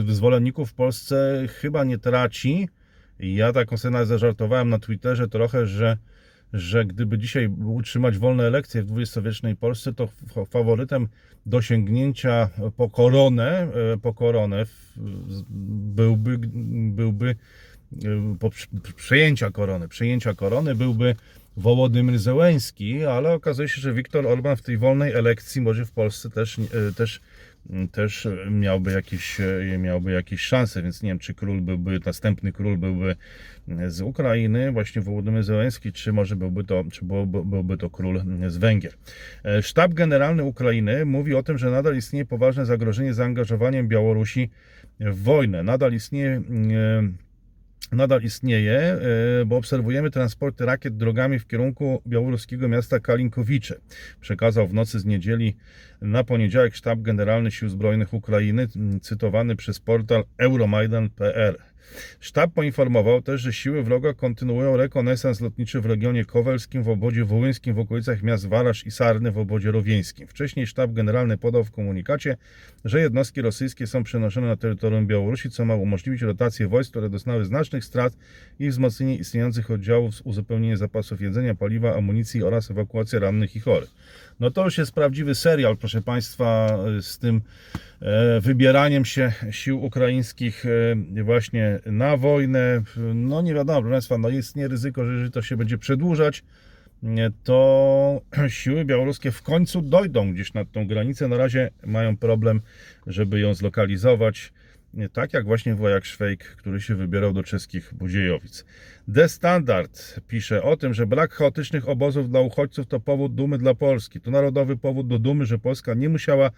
e, 0.09 0.15
zwolenników 0.15 0.71
w 0.71 0.75
Polsce 0.75 1.47
chyba 1.61 1.85
nie 1.85 1.99
traci. 1.99 2.69
Ja 3.19 3.53
taką 3.53 3.77
nawet 3.91 4.09
zażartowałem 4.09 4.69
na 4.69 4.79
Twitterze 4.79 5.29
trochę, 5.29 5.67
że, 5.67 5.97
że 6.53 6.85
gdyby 6.85 7.19
dzisiaj 7.19 7.49
utrzymać 7.65 8.19
wolne 8.19 8.45
elekcje 8.45 8.83
w 8.83 8.99
XX-wiecznej 8.99 9.57
Polsce, 9.57 9.93
to 9.93 10.09
faworytem 10.51 11.09
do 11.47 11.63
sięgnięcia 11.63 12.49
po 12.77 12.91
koronę, 12.91 13.69
e, 13.95 13.99
po 14.03 14.15
koronę 14.15 14.65
byłby, 15.97 16.39
byłby 16.91 17.37
e, 18.05 18.37
po 18.41 18.51
przejęcia 18.97 19.51
korony, 19.51 19.89
przejęcia 19.89 20.35
korony 20.35 20.75
byłby 20.75 21.15
Wołodymyr 21.57 22.19
Zełęński, 22.19 23.05
ale 23.05 23.33
okazuje 23.33 23.69
się, 23.69 23.81
że 23.81 23.93
Viktor 23.93 24.27
Orban 24.27 24.57
w 24.57 24.63
tej 24.63 24.79
wolnej 24.79 25.13
elekcji 25.13 25.61
może 25.61 25.87
w 25.87 25.93
Polsce 25.93 26.31
też, 26.31 26.59
e, 26.59 26.93
też, 26.97 27.21
też 27.93 28.29
miałby 28.51 28.93
jakieś, 28.93 29.41
e, 29.41 29.79
miałby 29.79 30.13
jakieś 30.13 30.41
szanse, 30.41 30.83
więc 30.83 31.03
nie 31.03 31.11
wiem, 31.11 31.19
czy 31.19 31.35
król 31.35 31.61
byłby, 31.61 32.01
następny 32.07 32.53
król 32.53 32.79
byłby 32.79 33.17
z 33.89 34.01
Ukrainy, 34.01 34.73
właśnie 34.73 35.03
Wołodymyr 35.03 35.43
Zełęński, 35.45 35.93
czy 35.93 36.13
może 36.13 36.37
byłby 36.37 36.65
to, 36.65 36.85
czy 36.93 37.05
byłby, 37.05 37.45
byłby 37.45 37.77
to 37.77 37.91
król 37.91 38.23
z 38.47 38.57
Węgier. 38.57 38.93
E, 39.45 39.63
Sztab 39.63 39.95
Generalny 39.95 40.45
Ukrainy 40.45 41.05
mówi 41.05 41.35
o 41.35 41.43
tym, 41.43 41.59
że 41.59 41.71
nadal 41.71 41.97
istnieje 41.97 42.25
poważne 42.25 42.67
zagrożenie 42.67 43.15
zaangażowaniem 43.15 43.89
Białorusi 43.89 44.51
w 45.01 45.23
wojnę. 45.23 45.63
Nadal 45.63 45.93
istnieje 45.93 46.31
e, 46.31 46.43
nadal 47.93 48.23
istnieje, 48.23 48.79
e, 48.79 48.99
bo 49.47 49.57
obserwujemy 49.57 50.11
transporty 50.11 50.67
rakiet 50.67 50.97
drogami 50.97 51.39
w 51.39 51.47
kierunku 51.47 52.03
białoruskiego 52.07 52.69
miasta 52.69 53.01
Kalinkowicze. 53.01 53.81
Przekazał 54.21 54.69
w 54.69 54.75
nocy 54.75 55.01
z 55.01 55.05
niedzieli 55.05 55.57
na 56.01 56.25
poniedziałek 56.25 56.75
Sztab 56.75 57.01
Generalny 57.01 57.51
Sił 57.51 57.69
Zbrojnych 57.69 58.15
Ukrainy, 58.15 58.67
cytowany 59.03 59.57
przez 59.57 59.81
portal 59.81 60.25
euromaidan.pl. 60.39 61.57
Sztab 62.21 62.53
poinformował 62.53 63.23
też, 63.23 63.41
że 63.41 63.53
siły 63.53 63.83
wroga 63.83 64.15
kontynuują 64.15 64.77
rekonesans 64.77 65.41
lotniczy 65.41 65.81
w 65.81 65.87
regionie 65.87 66.25
kowelskim, 66.25 66.83
w 66.83 66.89
obwodzie 66.89 67.25
wołyńskim, 67.25 67.75
w 67.75 67.79
okolicach 67.79 68.23
miast 68.23 68.49
Warasz 68.49 68.87
i 68.87 68.91
Sarny 68.91 69.31
w 69.31 69.39
obwodzie 69.39 69.71
rowieńskim. 69.71 70.29
Wcześniej 70.29 70.67
sztab 70.67 70.93
generalny 70.93 71.39
podał 71.39 71.65
w 71.65 71.71
komunikacie, 71.71 72.37
że 72.85 73.01
jednostki 73.01 73.43
rosyjskie 73.43 73.87
są 73.87 74.05
przenoszone 74.05 74.47
na 74.47 74.57
terytorium 74.57 75.07
Białorusi, 75.07 75.51
co 75.51 75.65
ma 75.65 75.75
umożliwić 75.75 76.23
rotację 76.23 76.69
wojsk, 76.69 76.91
które 76.91 77.09
doznały 77.09 77.45
znacznych 77.45 77.85
strat 77.85 78.13
i 78.59 78.69
wzmocnienie 78.69 79.17
istniejących 79.17 79.71
oddziałów, 79.71 80.15
uzupełnienie 80.25 80.77
zapasów 80.77 81.21
jedzenia, 81.21 81.55
paliwa, 81.55 81.97
amunicji 81.97 82.43
oraz 82.43 82.71
ewakuację 82.71 83.19
rannych 83.19 83.57
i 83.57 83.61
chorych. 83.61 83.91
No 84.41 84.51
to 84.51 84.65
już 84.65 84.79
jest 84.79 84.93
prawdziwy 84.93 85.35
serial, 85.35 85.77
proszę 85.77 86.03
Państwa, 86.03 86.79
z 87.01 87.19
tym 87.19 87.41
e, 88.01 88.41
wybieraniem 88.41 89.05
się 89.05 89.33
sił 89.51 89.85
ukraińskich 89.85 90.67
e, 90.67 91.23
właśnie 91.23 91.76
na 91.87 92.17
wojnę. 92.17 92.83
No 93.15 93.43
nie 93.43 93.55
wiadomo, 93.55 93.81
proszę 93.81 93.93
Państwa, 93.93 94.19
no 94.19 94.29
istnieje 94.29 94.69
ryzyko, 94.69 95.05
że 95.05 95.13
jeżeli 95.13 95.31
to 95.31 95.43
się 95.43 95.57
będzie 95.57 95.79
przedłużać, 95.79 96.45
nie, 97.03 97.31
to 97.45 98.21
siły 98.49 98.85
białoruskie 98.85 99.31
w 99.31 99.43
końcu 99.43 99.83
dojdą 99.83 100.33
gdzieś 100.33 100.55
nad 100.55 100.73
tą 100.73 100.87
granicę. 100.87 101.29
Na 101.29 101.37
razie 101.37 101.71
mają 101.87 102.17
problem, 102.17 102.61
żeby 103.07 103.41
ją 103.41 103.55
zlokalizować. 103.55 104.53
Nie, 104.95 105.09
Tak 105.09 105.33
jak 105.33 105.45
właśnie 105.45 105.75
wojak 105.75 106.05
Szwejk, 106.05 106.45
który 106.45 106.81
się 106.81 106.95
wybierał 106.95 107.33
do 107.33 107.43
czeskich 107.43 107.95
Budziejowic. 107.95 108.65
The 109.15 109.29
Standard 109.29 110.21
pisze 110.29 110.63
o 110.63 110.77
tym, 110.77 110.95
że 110.95 111.07
brak 111.07 111.33
chaotycznych 111.33 111.89
obozów 111.89 112.31
dla 112.31 112.41
uchodźców 112.41 112.87
to 112.87 113.01
powód 113.01 113.35
dumy 113.35 113.59
dla 113.59 113.75
Polski. 113.75 114.21
To 114.21 114.31
narodowy 114.31 114.77
powód 114.77 115.09
do 115.09 115.19
dumy, 115.19 115.47
że 115.47 115.59
Polska 115.59 115.95
nie 115.95 116.09
musiała 116.09 116.51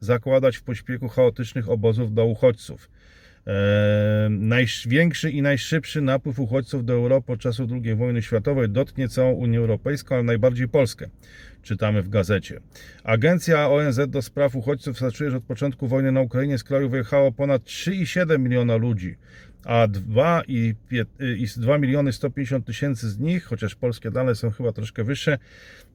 zakładać 0.00 0.56
w 0.56 0.62
pośpiechu 0.62 1.08
chaotycznych 1.08 1.68
obozów 1.68 2.14
dla 2.14 2.24
uchodźców. 2.24 2.88
Największy 4.30 5.30
i 5.30 5.42
najszybszy 5.42 6.00
napływ 6.00 6.38
uchodźców 6.38 6.84
do 6.84 6.92
Europy 6.92 7.32
od 7.32 7.40
czasów 7.40 7.70
II 7.72 7.94
wojny 7.94 8.22
światowej 8.22 8.68
dotknie 8.68 9.08
całą 9.08 9.32
Unię 9.32 9.58
Europejską, 9.58 10.14
ale 10.14 10.24
najbardziej 10.24 10.68
Polskę. 10.68 11.08
Czytamy 11.62 12.02
w 12.02 12.08
gazecie. 12.08 12.60
Agencja 13.04 13.70
ONZ 13.70 14.00
do 14.08 14.22
spraw 14.22 14.56
uchodźców 14.56 14.98
szacuje, 14.98 15.30
że 15.30 15.36
od 15.36 15.44
początku 15.44 15.88
wojny 15.88 16.12
na 16.12 16.20
Ukrainie 16.20 16.58
z 16.58 16.64
kraju 16.64 16.88
wyjechało 16.88 17.32
ponad 17.32 17.62
3,7 17.62 18.38
miliona 18.38 18.76
ludzi, 18.76 19.16
a 19.66 19.88
2, 19.88 20.42
i, 20.48 20.74
pie- 20.90 21.06
i 21.36 21.46
2 21.60 21.78
miliony 21.78 22.12
150 22.12 22.66
tysięcy 22.66 23.10
z 23.10 23.18
nich, 23.18 23.44
chociaż 23.44 23.74
polskie 23.74 24.10
dane 24.10 24.34
są 24.34 24.50
chyba 24.50 24.72
troszkę 24.72 25.04
wyższe, 25.04 25.38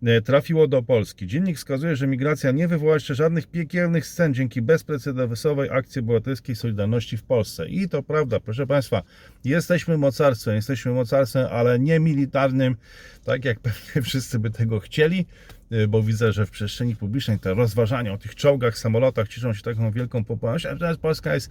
e, 0.04 0.22
trafiło 0.22 0.68
do 0.68 0.84
Polski. 0.84 1.28
Dziennik 1.28 1.58
wskazuje, 1.58 1.96
że 1.96 2.08
migracja 2.08 2.52
nie 2.52 2.68
wywoła 2.68 2.94
jeszcze 2.94 3.16
żadnych 3.16 3.48
piekielnych 3.48 4.06
scen 4.06 4.34
dzięki 4.34 4.62
bezprecedensowej 4.62 5.70
akcji 5.70 6.00
obywatelskiej 6.00 6.56
Solidarności 6.56 7.18
w 7.18 7.24
Polsce. 7.24 7.70
I 7.70 7.90
to 7.90 8.04
prawda, 8.04 8.40
proszę 8.40 8.68
Państwa, 8.68 9.04
jesteśmy 9.46 9.98
mocarstwem, 9.98 10.56
jesteśmy 10.56 10.92
mocarstwem, 10.92 11.48
ale 11.52 11.80
nie 11.80 12.00
militarnym, 12.00 12.76
tak 13.24 13.46
jak 13.46 13.60
pewnie 13.70 14.02
wszyscy 14.02 14.40
by 14.40 14.50
tego 14.50 14.80
chcieli, 14.80 15.20
y, 15.20 15.61
bo 15.90 16.04
widzę, 16.04 16.34
że 16.34 16.46
w 16.46 16.52
przestrzeni 16.52 16.96
publicznej 16.96 17.40
te 17.40 17.54
rozważania 17.54 18.14
o 18.14 18.18
tych 18.18 18.36
czołgach, 18.36 18.78
samolotach 18.78 19.28
cieszą 19.28 19.54
się 19.54 19.62
taką 19.62 19.92
wielką 19.92 20.26
popularnością, 20.26 20.70
a 20.70 20.76
teraz 20.76 20.98
Polska 20.98 21.34
jest 21.34 21.50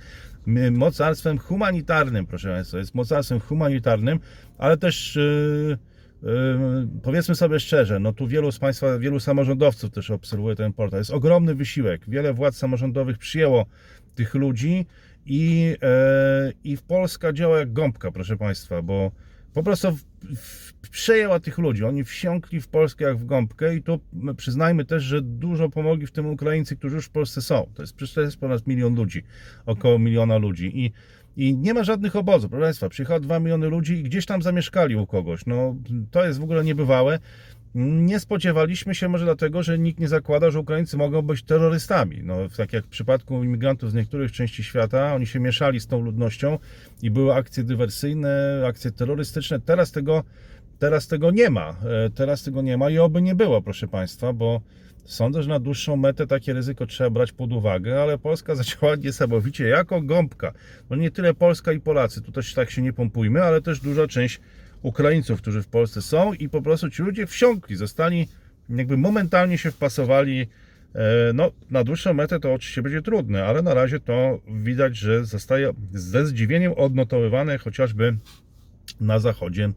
y, 0.49 0.71
mocarstwem 0.71 1.39
humanitarnym, 1.39 2.27
proszę 2.27 2.53
Państwa, 2.53 2.79
jest 2.79 2.95
mocarstwem 2.95 3.41
humanitarnym, 3.41 4.21
ale 4.59 4.77
też 4.77 5.17
yy, 5.17 5.79
yy, 6.23 6.89
powiedzmy 7.03 7.35
sobie 7.35 7.61
szczerze, 7.61 7.99
no 7.99 8.13
tu 8.13 8.27
wielu 8.27 8.53
z 8.53 8.59
Państwa, 8.59 8.99
wielu 8.99 9.21
samorządowców 9.21 9.91
też 9.91 10.11
obserwuje 10.11 10.57
ten 10.57 10.73
portal. 10.73 11.01
Jest 11.01 11.11
ogromny 11.11 11.55
wysiłek. 11.55 12.03
Wiele 12.09 12.33
władz 12.33 12.57
samorządowych 12.57 13.19
przyjęło 13.19 13.67
tych 14.15 14.35
ludzi 14.35 14.87
i, 15.27 15.77
e, 15.83 16.53
i 16.65 16.77
Polska 16.89 17.33
działa 17.33 17.59
jak 17.59 17.73
gąbka, 17.73 18.11
proszę 18.11 18.37
Państwa, 18.37 18.83
bo 18.83 19.11
po 19.55 19.63
prostu 19.63 19.99
przejęła 20.91 21.41
tych 21.41 21.59
ludzi. 21.59 21.85
Oni 21.85 22.05
wsiąkli 22.05 22.61
w 22.61 22.69
Polskę 22.69 23.05
jak 23.05 23.19
w 23.19 23.27
gąbkę 23.27 23.75
i 23.75 23.83
tu 23.83 24.01
przyznajmy 24.37 24.85
też, 24.85 25.03
że 25.03 25.23
dużo 25.23 25.69
pomogli 25.69 26.07
w 26.07 26.13
tym 26.13 26.27
Ukraińcy, 26.27 26.77
którzy 26.77 26.97
już 26.97 27.07
w 27.07 27.11
Polsce 27.11 27.43
są. 27.43 27.67
To 27.75 27.83
jest 27.83 28.15
to 28.15 28.21
jest 28.21 28.37
ponad 28.37 28.67
milion 28.67 28.95
ludzi, 28.95 29.23
około 29.67 29.99
miliona 29.99 30.37
ludzi 30.37 30.81
i 30.85 30.93
i 31.37 31.57
nie 31.57 31.75
ma 31.75 31.85
żadnych 31.85 32.17
obozów, 32.17 32.51
proszę 32.51 32.65
Państwa. 32.65 32.89
Przyjechało 32.89 33.21
2 33.21 33.39
miliony 33.39 33.69
ludzi 33.69 33.95
i 33.95 34.03
gdzieś 34.03 34.27
tam 34.27 34.43
zamieszkali 34.43 34.97
u 34.97 35.07
kogoś. 35.07 35.47
No, 35.47 35.77
to 36.11 36.27
jest 36.27 36.41
w 36.41 36.43
ogóle 36.43 36.65
niebywałe. 36.65 37.19
Nie 37.75 38.21
spodziewaliśmy 38.21 38.95
się 38.95 39.09
może 39.09 39.25
dlatego, 39.25 39.63
że 39.63 39.79
nikt 39.79 40.01
nie 40.01 40.09
zakłada, 40.09 40.51
że 40.51 40.61
Ukraińcy 40.61 40.97
mogą 40.97 41.23
być 41.23 41.43
terrorystami. 41.43 42.21
No, 42.25 42.37
tak 42.57 42.73
jak 42.73 42.85
w 42.85 42.89
przypadku 42.89 43.45
imigrantów 43.45 43.91
z 43.91 43.95
niektórych 43.95 44.33
części 44.33 44.65
świata, 44.65 45.15
oni 45.15 45.27
się 45.27 45.41
mieszali 45.41 45.81
z 45.81 45.87
tą 45.87 46.01
ludnością 46.01 46.59
i 47.03 47.11
były 47.11 47.35
akcje 47.35 47.65
dywersyjne, 47.65 48.63
akcje 48.69 48.91
terrorystyczne. 48.93 49.61
Teraz 49.61 49.93
tego, 49.93 50.25
teraz 50.79 51.07
tego 51.07 51.31
nie 51.31 51.51
ma. 51.51 51.77
E, 52.07 52.11
Teraz 52.11 52.43
tego 52.43 52.63
nie 52.63 52.77
ma 52.77 52.91
i 52.91 52.99
oby 52.99 53.23
nie 53.23 53.35
było, 53.35 53.63
proszę 53.63 53.89
Państwa, 53.89 54.33
bo 54.33 54.61
sądzę, 55.05 55.43
że 55.43 55.49
na 55.49 55.59
dłuższą 55.59 55.97
metę 55.97 56.27
takie 56.27 56.53
ryzyko 56.53 56.87
trzeba 56.87 57.11
brać 57.11 57.33
pod 57.33 57.53
uwagę, 57.53 58.03
ale 58.03 58.19
Polska 58.19 58.55
zaczęła 58.65 58.97
niesamowicie 58.97 59.69
jako 59.69 60.03
gąbka. 60.03 60.53
No 60.91 60.97
nie 60.97 61.11
tyle 61.11 61.35
Polska 61.35 61.73
i 61.73 61.81
Polacy, 61.81 62.23
tu 62.23 62.33
też 62.33 62.55
tak 62.55 62.71
się 62.71 62.83
nie 62.83 62.93
pompujmy, 62.93 63.43
ale 63.43 63.63
też 63.63 63.81
duża 63.81 64.07
część 64.07 64.41
Ukraińców, 64.83 65.43
którzy 65.43 65.63
w 65.63 65.69
Polsce 65.69 66.03
są 66.03 66.33
i 66.33 66.49
po 66.49 66.63
prostu 66.63 66.91
ci 66.91 67.03
ludzie 67.03 67.27
wsiąkli, 67.27 67.77
zostali 67.77 68.29
jakby 68.69 68.97
momentalnie 68.97 69.59
się 69.59 69.71
wpasowali 69.71 70.47
E, 70.95 71.33
No, 71.33 71.51
na 71.71 71.85
dłuższą 71.85 72.15
metę 72.15 72.41
to 72.41 72.55
oczywiście 72.55 72.83
będzie 72.83 73.03
trudne, 73.03 73.45
ale 73.45 73.63
na 73.63 73.75
razie 73.75 74.01
to 74.01 74.41
widać, 74.49 74.97
że 74.97 75.25
zostaje 75.25 75.73
ze 75.93 76.27
zdziwieniem 76.27 76.73
odnotowywane 76.73 77.59
chociażby 77.59 78.17
na 79.01 79.19
zachodzie 79.19 79.71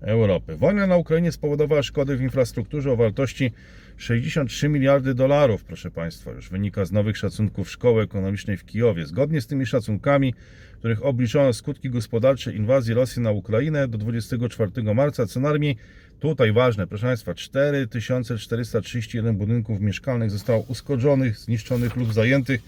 Europy. 0.00 0.56
Wojna 0.56 0.86
na 0.86 0.96
Ukrainie 0.96 1.32
spowodowała 1.32 1.82
szkody 1.82 2.16
w 2.16 2.22
infrastrukturze 2.22 2.92
o 2.92 2.96
wartości 2.96 3.52
63 3.96 4.68
miliardy 4.68 5.14
dolarów, 5.14 5.64
proszę 5.64 5.90
Państwa, 5.90 6.30
już 6.30 6.50
wynika 6.50 6.84
z 6.84 6.92
nowych 6.92 7.16
szacunków 7.16 7.70
Szkoły 7.70 8.02
Ekonomicznej 8.02 8.56
w 8.56 8.64
Kijowie. 8.64 9.06
Zgodnie 9.06 9.40
z 9.40 9.46
tymi 9.46 9.66
szacunkami, 9.66 10.34
których 10.78 11.04
obliczono 11.04 11.52
skutki 11.52 11.90
gospodarcze 11.90 12.52
inwazji 12.52 12.94
Rosji 12.94 13.22
na 13.22 13.30
Ukrainę 13.30 13.88
do 13.88 13.98
24 13.98 14.94
marca, 14.94 15.26
co 15.26 15.40
najmniej 15.40 15.76
tutaj 16.20 16.52
ważne, 16.52 16.86
proszę 16.86 17.06
Państwa, 17.06 17.34
4431 17.34 19.36
budynków 19.36 19.80
mieszkalnych 19.80 20.30
zostało 20.30 20.64
uszkodzonych, 20.68 21.38
zniszczonych 21.38 21.96
lub 21.96 22.12
zajętych. 22.12 22.60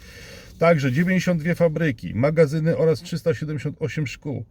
Także 0.59 0.93
92 0.93 1.55
fabryki, 1.55 2.15
magazyny 2.15 2.77
oraz 2.77 3.03
378 3.03 4.07
szkół. 4.07 4.45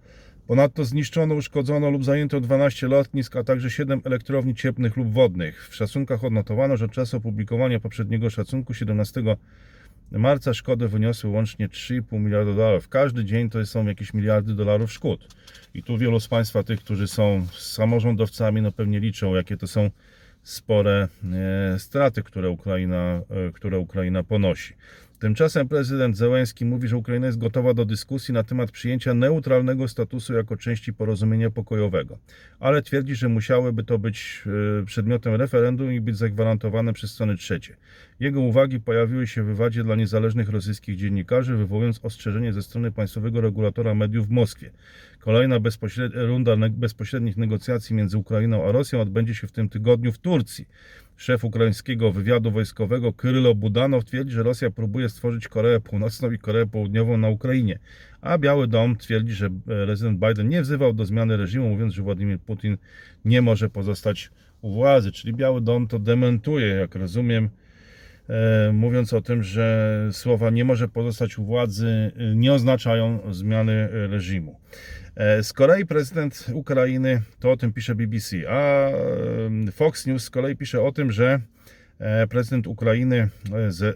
Ponadto 0.48 0.86
zniszczono, 0.86 1.36
uszkodzono 1.36 1.90
lub 1.90 2.06
zajęto 2.06 2.42
12 2.42 2.88
lotnisk, 2.88 3.36
a 3.36 3.44
także 3.44 3.70
7 3.70 4.02
elektrowni 4.04 4.56
cieplnych 4.56 4.98
lub 4.98 5.14
wodnych. 5.14 5.70
W 5.70 5.76
szacunkach 5.76 6.24
odnotowano, 6.24 6.78
że 6.78 6.86
od 6.86 6.92
czasu 6.92 7.18
opublikowania 7.18 7.80
poprzedniego 7.80 8.30
szacunku 8.30 8.74
17 8.74 9.24
marca 10.12 10.54
szkody 10.54 10.88
wyniosły 10.88 11.30
łącznie 11.30 11.70
3,5 11.70 12.20
miliarda 12.20 12.54
dolarów. 12.54 12.90
Każdy 12.90 13.26
dzień 13.26 13.50
to 13.50 13.66
są 13.66 13.86
jakieś 13.86 14.14
miliardy 14.14 14.54
dolarów 14.54 14.92
szkód. 14.92 15.28
I 15.74 15.84
tu 15.84 15.98
wielu 15.98 16.20
z 16.20 16.28
Państwa, 16.28 16.64
tych, 16.64 16.80
którzy 16.80 17.08
są 17.08 17.48
samorządowcami, 17.58 18.62
no 18.62 18.72
pewnie 18.72 19.00
liczą, 19.00 19.36
jakie 19.36 19.58
to 19.58 19.68
są 19.68 19.90
spore 20.44 21.08
e, 21.74 21.80
straty, 21.80 22.24
które 22.24 22.50
Ukraina, 22.50 23.22
e, 23.30 23.52
które 23.54 23.80
Ukraina 23.80 24.24
ponosi. 24.24 24.74
Tymczasem 25.20 25.68
prezydent 25.68 26.18
Zełenski 26.18 26.66
mówi, 26.66 26.88
że 26.88 26.98
Ukraina 26.98 27.26
jest 27.26 27.38
gotowa 27.38 27.74
do 27.74 27.86
dyskusji 27.86 28.34
na 28.34 28.44
temat 28.44 28.72
przyjęcia 28.72 29.14
neutralnego 29.14 29.88
statusu 29.88 30.34
jako 30.34 30.58
części 30.58 30.94
porozumienia 30.94 31.50
pokojowego, 31.50 32.18
ale 32.60 32.82
twierdzi, 32.82 33.16
że 33.16 33.30
musiałyby 33.30 33.84
to 33.84 33.98
być 33.98 34.44
e, 34.82 34.86
przedmiotem 34.86 35.36
referendum 35.36 35.94
i 35.94 36.02
być 36.02 36.18
zagwarantowane 36.18 36.94
przez 36.94 37.12
strony 37.12 37.38
trzecie. 37.38 37.76
Jego 38.20 38.42
uwagi 38.42 38.80
pojawiły 38.80 39.28
się 39.28 39.44
w 39.44 39.46
wywadzie 39.46 39.84
dla 39.84 39.96
niezależnych 39.96 40.50
rosyjskich 40.50 40.98
dziennikarzy, 40.98 41.56
wywołując 41.56 42.00
ostrzeżenie 42.04 42.54
ze 42.54 42.62
strony 42.62 42.92
państwowego 42.92 43.42
regulatora 43.42 43.96
mediów 43.96 44.28
w 44.28 44.32
Moskwie. 44.32 44.72
Kolejna 45.20 45.60
bezpośred... 45.60 46.12
runda 46.16 46.56
bezpośrednich 46.70 47.38
negocjacji 47.38 47.96
między 47.96 48.18
Ukrainą 48.18 48.68
a 48.68 48.72
Rosją 48.72 49.02
odbędzie 49.02 49.36
się 49.36 49.48
w 49.48 49.52
tym 49.52 49.70
tygodniu 49.70 50.12
w 50.12 50.18
Turcji. 50.18 50.66
Szef 51.18 51.44
ukraińskiego 51.44 52.12
wywiadu 52.12 52.52
wojskowego 52.52 53.14
Krylo 53.14 53.56
Budanow 53.56 54.06
twierdzi, 54.06 54.34
że 54.34 54.44
Rosja 54.44 54.72
próbuje 54.72 55.10
stworzyć 55.10 55.48
Koreę 55.48 55.80
Północną 55.80 56.32
i 56.32 56.38
Koreę 56.38 56.66
Południową 56.66 57.18
na 57.18 57.30
Ukrainie. 57.30 57.80
A 58.22 58.38
Biały 58.38 58.68
Dom 58.68 58.96
twierdzi, 58.96 59.34
że 59.34 59.50
prezydent 59.66 60.20
Biden 60.20 60.50
nie 60.50 60.62
wzywał 60.62 60.94
do 60.94 61.06
zmiany 61.06 61.38
reżimu, 61.38 61.70
mówiąc, 61.70 61.94
że 61.94 62.02
Władimir 62.02 62.40
Putin 62.40 62.78
nie 63.26 63.42
może 63.42 63.70
pozostać 63.70 64.32
u 64.62 64.74
władzy. 64.74 65.12
Czyli 65.12 65.34
Biały 65.34 65.62
Dom 65.62 65.88
to 65.88 66.00
dementuje, 66.00 66.68
jak 66.68 66.96
rozumiem, 66.96 67.46
e, 67.46 67.50
mówiąc 68.74 69.14
o 69.14 69.22
tym, 69.22 69.44
że 69.44 70.08
słowa 70.12 70.50
nie 70.50 70.66
może 70.66 70.88
pozostać 70.88 71.38
u 71.38 71.46
władzy 71.46 72.12
e, 72.18 72.36
nie 72.36 72.54
oznaczają 72.54 73.20
zmiany 73.34 73.72
e, 73.74 74.08
reżimu. 74.08 74.60
E, 75.16 75.44
Z 75.44 75.54
kolei 75.54 75.86
prezydent 75.86 76.46
Ukrainy, 76.54 77.22
to 77.40 77.52
o 77.52 77.58
tym 77.58 77.74
pisze 77.74 77.96
BBC, 77.96 78.38
a 78.50 78.90
e, 78.90 78.92
Fox 79.72 80.06
News 80.06 80.24
z 80.24 80.30
kolei 80.30 80.56
pisze 80.56 80.82
o 80.82 80.92
tym, 80.92 81.12
że 81.12 81.26
e, 81.34 81.40
prezydent 82.30 82.68
Ukrainy 82.68 83.30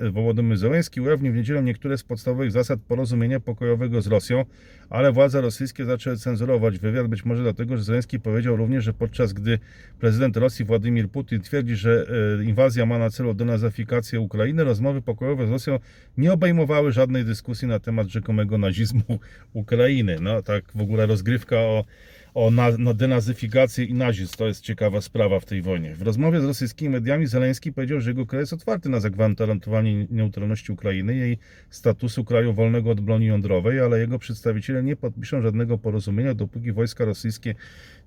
e, 0.02 0.12
Wołodymyr 0.12 0.58
Zełenski 0.58 1.02
ujawnił 1.02 1.34
w 1.34 1.36
niedzielę 1.36 1.64
niektóre 1.64 1.98
z 1.98 2.04
podstawowych 2.04 2.52
zasad 2.52 2.80
porozumienia 2.88 3.40
pokojowego 3.40 4.02
z 4.02 4.08
Rosją, 4.08 4.46
ale 4.90 5.12
władze 5.12 5.42
rosyjskie 5.42 5.86
zaczęły 5.86 6.18
cenzurować 6.18 6.80
wywiad, 6.80 7.08
być 7.08 7.26
może 7.26 7.44
dlatego, 7.44 7.78
że 7.78 7.84
Zełenski 7.84 8.20
powiedział 8.20 8.56
również, 8.56 8.84
że 8.84 8.94
podczas 8.94 9.34
gdy 9.34 9.60
prezydent 10.00 10.38
Rosji 10.38 10.66
Władimir 10.66 11.10
Putin 11.10 11.42
twierdzi, 11.42 11.76
że 11.76 12.06
e, 12.40 12.44
inwazja 12.44 12.86
ma 12.86 12.98
na 13.00 13.10
celu 13.10 13.34
denazyfikację 13.34 14.20
Ukrainy, 14.20 14.64
rozmowy 14.64 15.02
pokojowe 15.02 15.48
z 15.48 15.50
Rosją 15.50 15.80
nie 16.18 16.34
obejmowały 16.34 16.92
żadnej 16.92 17.26
dyskusji 17.26 17.68
na 17.68 17.80
temat 17.80 18.08
rzekomego 18.08 18.58
nazizmu 18.58 19.20
Ukrainy. 19.54 20.18
No 20.22 20.42
tak 20.42 20.64
w 20.76 20.82
ogóle 20.82 21.06
rozgrywka 21.06 21.56
o, 21.60 21.86
o 22.34 22.52
na, 22.52 22.72
na 22.78 22.94
denazyfikację 22.94 23.86
i 23.86 23.94
nazizm 23.94 24.38
to 24.38 24.48
jest 24.48 24.62
ciekawa 24.62 25.02
sprawa 25.02 25.40
w 25.40 25.46
tej 25.46 25.62
wojnie. 25.62 25.96
W 25.96 26.02
rozmowie 26.02 26.42
z 26.42 26.46
rosyjskimi 26.46 26.90
mediami 26.90 27.28
Zeleński 27.28 27.74
powiedział, 27.74 28.02
że 28.02 28.10
jego 28.10 28.26
kraj 28.26 28.42
jest 28.42 28.54
otwarty 28.54 28.90
na 28.90 29.00
zagwarantowanie 29.00 30.08
neutralności 30.10 30.72
Ukrainy, 30.72 31.16
jej 31.16 31.38
statusu 31.70 32.24
kraju 32.24 32.54
wolnego 32.54 32.92
od 32.92 33.02
broni 33.02 33.26
jądrowej, 33.26 33.80
ale 33.80 34.00
jego 34.00 34.20
przedstawiciele 34.20 34.84
nie 34.84 34.96
podpiszą 34.96 35.42
żadnego 35.42 35.78
porozumienia, 35.78 36.34
dopóki 36.34 36.72
wojska 36.72 37.06
rosyjskie 37.06 37.56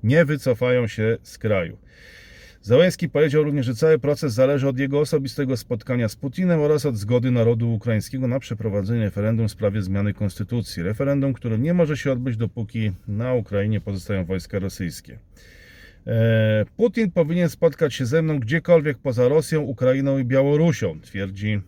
nie 0.02 0.24
wycofają 0.24 0.86
się 0.86 1.18
z 1.22 1.38
kraju. 1.38 1.76
Załęski 2.66 3.08
powiedział 3.08 3.44
również, 3.44 3.66
że 3.66 3.74
cały 3.74 3.98
proces 3.98 4.32
zależy 4.32 4.68
od 4.68 4.78
jego 4.78 5.00
osobistego 5.00 5.56
spotkania 5.56 6.08
z 6.08 6.16
Putinem 6.16 6.60
oraz 6.60 6.86
od 6.86 6.96
zgody 6.96 7.30
narodu 7.30 7.74
ukraińskiego 7.74 8.28
na 8.28 8.40
przeprowadzenie 8.40 9.04
referendum 9.04 9.48
w 9.48 9.50
sprawie 9.50 9.82
zmiany 9.82 10.14
konstytucji. 10.14 10.82
Referendum, 10.82 11.32
które 11.32 11.58
nie 11.58 11.74
może 11.74 11.96
się 11.96 12.12
odbyć, 12.12 12.36
dopóki 12.36 12.92
na 13.08 13.34
Ukrainie 13.34 13.80
pozostają 13.80 14.24
wojska 14.24 14.58
rosyjskie. 14.58 15.18
E, 16.06 16.64
Putin 16.76 17.10
powinien 17.10 17.48
spotkać 17.48 17.94
się 17.94 18.06
ze 18.06 18.22
mną 18.22 18.38
gdziekolwiek 18.38 18.98
poza 18.98 19.28
Rosją, 19.28 19.60
Ukrainą 19.60 20.18
i 20.18 20.24
Białorusią, 20.24 21.00
twierdzi 21.00 21.52
e, 21.52 21.60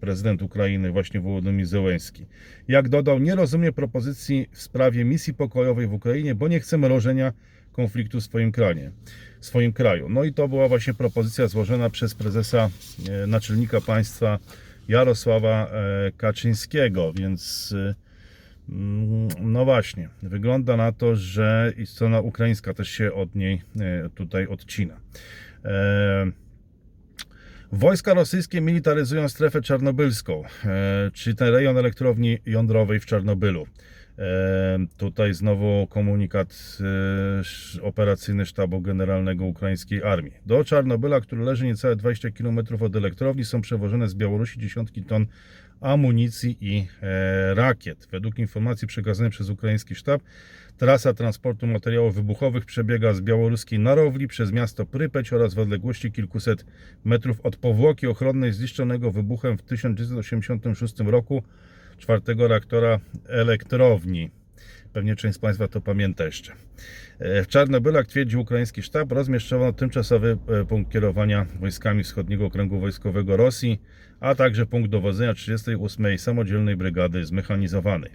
prezydent 0.00 0.42
Ukrainy, 0.42 0.90
właśnie 0.90 1.20
Wołodymyr 1.20 1.66
Zełenski. 1.66 2.26
Jak 2.68 2.88
dodał, 2.88 3.18
nie 3.18 3.34
rozumie 3.34 3.72
propozycji 3.72 4.48
w 4.50 4.62
sprawie 4.62 5.04
misji 5.04 5.34
pokojowej 5.34 5.86
w 5.86 5.92
Ukrainie, 5.92 6.34
bo 6.34 6.48
nie 6.48 6.60
chce 6.60 6.78
mrożenia 6.78 7.32
konfliktu 7.74 8.20
w 8.20 8.24
swoim 8.24 8.52
kraju. 8.52 8.90
W 9.40 9.46
swoim 9.46 9.72
kraju. 9.72 10.08
No 10.08 10.24
i 10.24 10.32
to 10.32 10.48
była 10.48 10.68
właśnie 10.68 10.94
propozycja 10.94 11.48
złożona 11.48 11.90
przez 11.90 12.14
prezesa, 12.14 12.70
e, 13.08 13.26
naczelnika 13.26 13.80
państwa 13.80 14.38
Jarosława 14.88 15.66
e, 15.66 16.12
Kaczyńskiego, 16.16 17.12
więc 17.12 17.74
e, 17.76 17.94
mm, 18.68 19.28
no 19.40 19.64
właśnie, 19.64 20.08
wygląda 20.22 20.76
na 20.76 20.92
to, 20.92 21.16
że 21.16 21.72
strona 21.84 22.20
ukraińska 22.20 22.74
też 22.74 22.90
się 22.90 23.12
od 23.12 23.34
niej 23.34 23.62
tutaj 24.14 24.46
odcina. 24.46 25.00
Wojska 27.72 28.14
rosyjskie 28.14 28.60
militaryzują 28.60 29.28
strefę 29.28 29.60
czarnobylską, 29.60 30.42
czyli 31.12 31.36
ten 31.36 31.48
rejon 31.48 31.78
elektrowni 31.78 32.38
jądrowej 32.46 33.00
w 33.00 33.06
Czarnobylu. 33.06 33.66
Tutaj 34.96 35.34
znowu 35.34 35.86
komunikat 35.86 36.78
e, 37.78 37.82
operacyjny 37.82 38.46
Sztabu 38.46 38.80
Generalnego 38.80 39.44
Ukraińskiej 39.44 40.02
Armii. 40.02 40.32
Do 40.46 40.64
Czarnobyla, 40.64 41.20
który 41.20 41.42
leży 41.42 41.66
niecałe 41.66 41.96
20 41.96 42.30
km 42.30 42.58
od 42.80 42.96
elektrowni, 42.96 43.44
są 43.44 43.60
przewożone 43.60 44.08
z 44.08 44.14
Białorusi 44.14 44.60
dziesiątki 44.60 45.02
ton 45.02 45.26
amunicji 45.80 46.56
i 46.60 46.86
e, 47.02 47.54
rakiet. 47.54 48.08
Według 48.10 48.38
informacji 48.38 48.88
przekazanej 48.88 49.30
przez 49.30 49.48
ukraiński 49.48 49.94
sztab, 49.94 50.22
trasa 50.76 51.14
transportu 51.14 51.66
materiałów 51.66 52.14
wybuchowych 52.14 52.64
przebiega 52.64 53.14
z 53.14 53.20
białoruskiej 53.20 53.78
Narowli 53.78 54.28
przez 54.28 54.52
miasto 54.52 54.86
Prypeć 54.86 55.32
oraz 55.32 55.54
w 55.54 55.58
odległości 55.58 56.12
kilkuset 56.12 56.64
metrów 57.04 57.40
od 57.40 57.56
powłoki 57.56 58.06
ochronnej 58.06 58.52
zniszczonego 58.52 59.10
wybuchem 59.10 59.58
w 59.58 59.62
1986 59.62 60.94
roku 61.00 61.42
czwartego 61.98 62.48
reaktora 62.48 63.00
elektrowni. 63.28 64.30
Pewnie 64.92 65.16
część 65.16 65.34
z 65.34 65.38
Państwa 65.38 65.68
to 65.68 65.80
pamięta 65.80 66.24
jeszcze. 66.24 66.52
E, 67.18 67.42
W 67.42 67.46
Czarnobylu, 67.48 67.96
jak 67.96 68.06
twierdzi 68.06 68.36
ukraiński 68.36 68.82
sztab, 68.82 69.12
rozmieszczono 69.12 69.72
tymczasowy 69.72 70.38
e, 70.48 70.64
punkt 70.64 70.92
kierowania 70.92 71.46
wojskami 71.60 72.04
Wschodniego 72.04 72.46
Okręgu 72.46 72.80
Wojskowego 72.80 73.36
Rosji, 73.36 73.80
a 74.20 74.34
także 74.34 74.66
punkt 74.66 74.90
dowodzenia 74.90 75.34
38. 75.34 76.18
Samodzielnej 76.18 76.76
Brygady 76.76 77.24
Zmechanizowanej. 77.24 78.10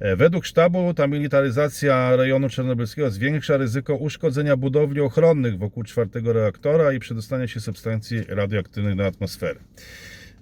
E, 0.00 0.16
Według 0.16 0.46
sztabu 0.46 0.94
ta 0.94 1.06
militaryzacja 1.06 2.16
rejonu 2.16 2.48
czarnobylskiego 2.48 3.10
zwiększa 3.10 3.56
ryzyko 3.56 3.96
uszkodzenia 3.96 4.56
budowli 4.56 5.00
ochronnych 5.00 5.58
wokół 5.58 5.82
czwartego 5.82 6.32
reaktora 6.32 6.92
i 6.92 6.98
przedostania 6.98 7.48
się 7.48 7.60
substancji 7.60 8.24
radioaktywnych 8.28 8.96
do 8.96 9.06
atmosfery. 9.06 9.60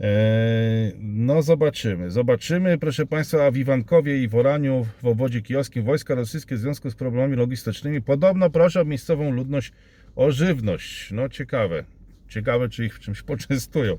Eee, 0.03 0.93
No 0.99 1.43
zobaczymy, 1.43 2.11
zobaczymy 2.11 2.79
proszę 2.79 3.07
Państwa, 3.07 3.51
w 3.51 3.57
Iwankowie 3.57 4.23
i 4.23 4.29
w 4.29 4.35
Oraniu 4.35 4.87
w 5.03 5.07
obwodzie 5.07 5.42
kijowskim 5.42 5.85
wojska 5.85 6.15
rosyjskie 6.15 6.57
w 6.57 6.59
związku 6.59 6.90
z 6.90 6.94
problemami 6.94 7.37
logistycznymi 7.37 8.03
podobno 8.03 8.50
proszą 8.50 8.85
miejscową 8.85 9.31
ludność 9.31 9.73
o 10.17 10.31
żywność. 10.31 11.11
No 11.13 11.29
ciekawe, 11.29 11.85
ciekawe 12.29 12.69
czy 12.69 12.87
ich 12.87 12.96
w 12.96 13.00
czymś 13.00 13.23
poczęstują. 13.23 13.98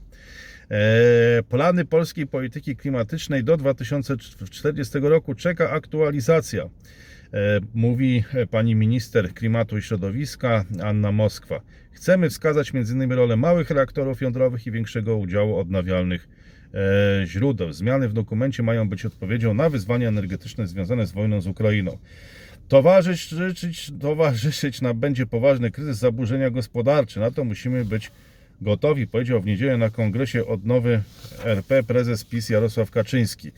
Eee, 0.70 1.44
Plany 1.44 1.86
polskiej 1.86 2.28
polityki 2.28 2.76
klimatycznej 2.76 3.44
do 3.44 3.58
2040 3.58 5.00
roku 5.00 5.36
czeka 5.36 5.72
aktualizacja. 5.72 6.70
E, 7.34 7.60
Mówi 7.74 8.24
pani 8.52 8.76
minister 8.76 9.34
klimatu 9.34 9.78
i 9.78 9.82
środowiska 9.82 10.66
Anna 10.84 11.12
Moskwa. 11.12 11.62
Chcemy 11.92 12.30
wskazać 12.30 12.72
m.in. 12.76 13.12
rolę 13.12 13.36
małych 13.36 13.70
reaktorów 13.70 14.22
jądrowych 14.22 14.68
i 14.68 14.72
większego 14.72 15.18
udziału 15.18 15.58
odnawialnych 15.58 16.28
e, 16.74 17.28
źródeł. 17.28 17.74
Zmiany 17.74 18.08
w 18.08 18.14
dokumencie 18.14 18.64
mają 18.64 18.90
być 18.90 19.06
odpowiedzią 19.06 19.54
na 19.54 19.70
wyzwania 19.70 20.08
energetyczne 20.08 20.68
związane 20.68 21.08
z 21.08 21.12
wojną 21.12 21.42
z 21.42 21.48
Ukrainą. 21.48 21.98
Towarzyszyć, 22.68 23.92
towarzyszyć 24.02 24.82
nam 24.82 25.00
będzie 25.00 25.26
poważny 25.26 25.72
kryzys, 25.72 25.98
zaburzenia 25.98 26.50
gospodarcze. 26.50 27.20
Na 27.20 27.32
to 27.32 27.44
musimy 27.44 27.86
być 27.86 28.12
gotowi, 28.62 29.08
powiedział 29.08 29.42
w 29.42 29.46
niedzielę 29.46 29.78
na 29.78 29.90
kongresie 29.90 30.46
odnowy 30.46 31.02
RP 31.46 31.84
prezes 31.84 32.24
PiS 32.24 32.50
Jarosław 32.50 32.92
Kaczyński. 32.92 33.52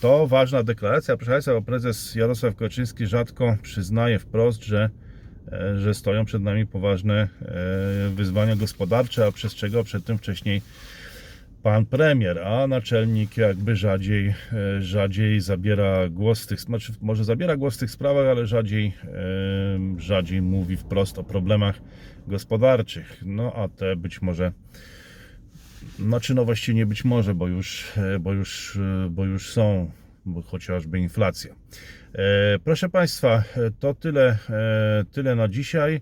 To 0.00 0.26
ważna 0.26 0.62
deklaracja. 0.62 1.16
Proszę 1.16 1.32
Państwa, 1.32 1.52
bo 1.52 1.62
prezes 1.62 2.14
Jarosław 2.14 2.56
Kaczyński 2.56 3.06
rzadko 3.06 3.56
przyznaje 3.62 4.18
wprost, 4.18 4.64
że, 4.64 4.90
e, 5.52 5.78
że 5.78 5.94
stoją 5.94 6.24
przed 6.24 6.42
nami 6.42 6.66
poważne 6.66 7.14
e, 7.14 7.28
wyzwania 8.14 8.56
gospodarcze, 8.56 9.26
a 9.26 9.32
przestrzegał 9.32 9.84
przed 9.84 10.04
tym 10.04 10.18
wcześniej 10.18 10.62
pan 11.62 11.86
premier, 11.86 12.38
a 12.38 12.66
naczelnik 12.66 13.36
jakby 13.36 13.76
rzadziej, 13.76 14.28
e, 14.28 14.82
rzadziej 14.82 15.40
zabiera 15.40 16.08
głos 16.08 16.42
w 16.42 16.46
tych, 16.46 16.60
znaczy 16.60 16.92
może 17.00 17.24
zabiera 17.24 17.56
głos 17.56 17.76
w 17.76 17.80
tych 17.80 17.90
sprawach, 17.90 18.26
ale 18.26 18.46
rzadziej, 18.46 18.94
rzadziej 19.98 20.42
mówi 20.42 20.76
wprost 20.76 21.18
o 21.18 21.24
problemach 21.24 21.80
gospodarczych. 22.28 23.22
No 23.26 23.52
a 23.54 23.68
te 23.68 23.96
być 23.96 24.22
może, 24.22 24.52
znaczy 25.98 26.34
no 26.34 26.44
właściwie 26.44 26.74
nie 26.76 26.86
być 26.86 27.04
może, 27.04 27.34
bo 27.34 27.48
już, 27.48 27.92
e, 27.96 28.18
bo 28.18 28.32
już, 28.32 28.76
e, 28.76 29.10
bo 29.10 29.24
już 29.24 29.50
są, 29.52 29.90
bo 30.26 30.42
chociażby 30.42 30.98
inflacja. 30.98 31.54
E, 32.14 32.58
Proszę 32.64 32.88
Państwa, 32.88 33.44
to 33.80 33.94
tyle, 33.94 34.38
tyle 35.12 35.34
na 35.34 35.48
dzisiaj. 35.48 36.00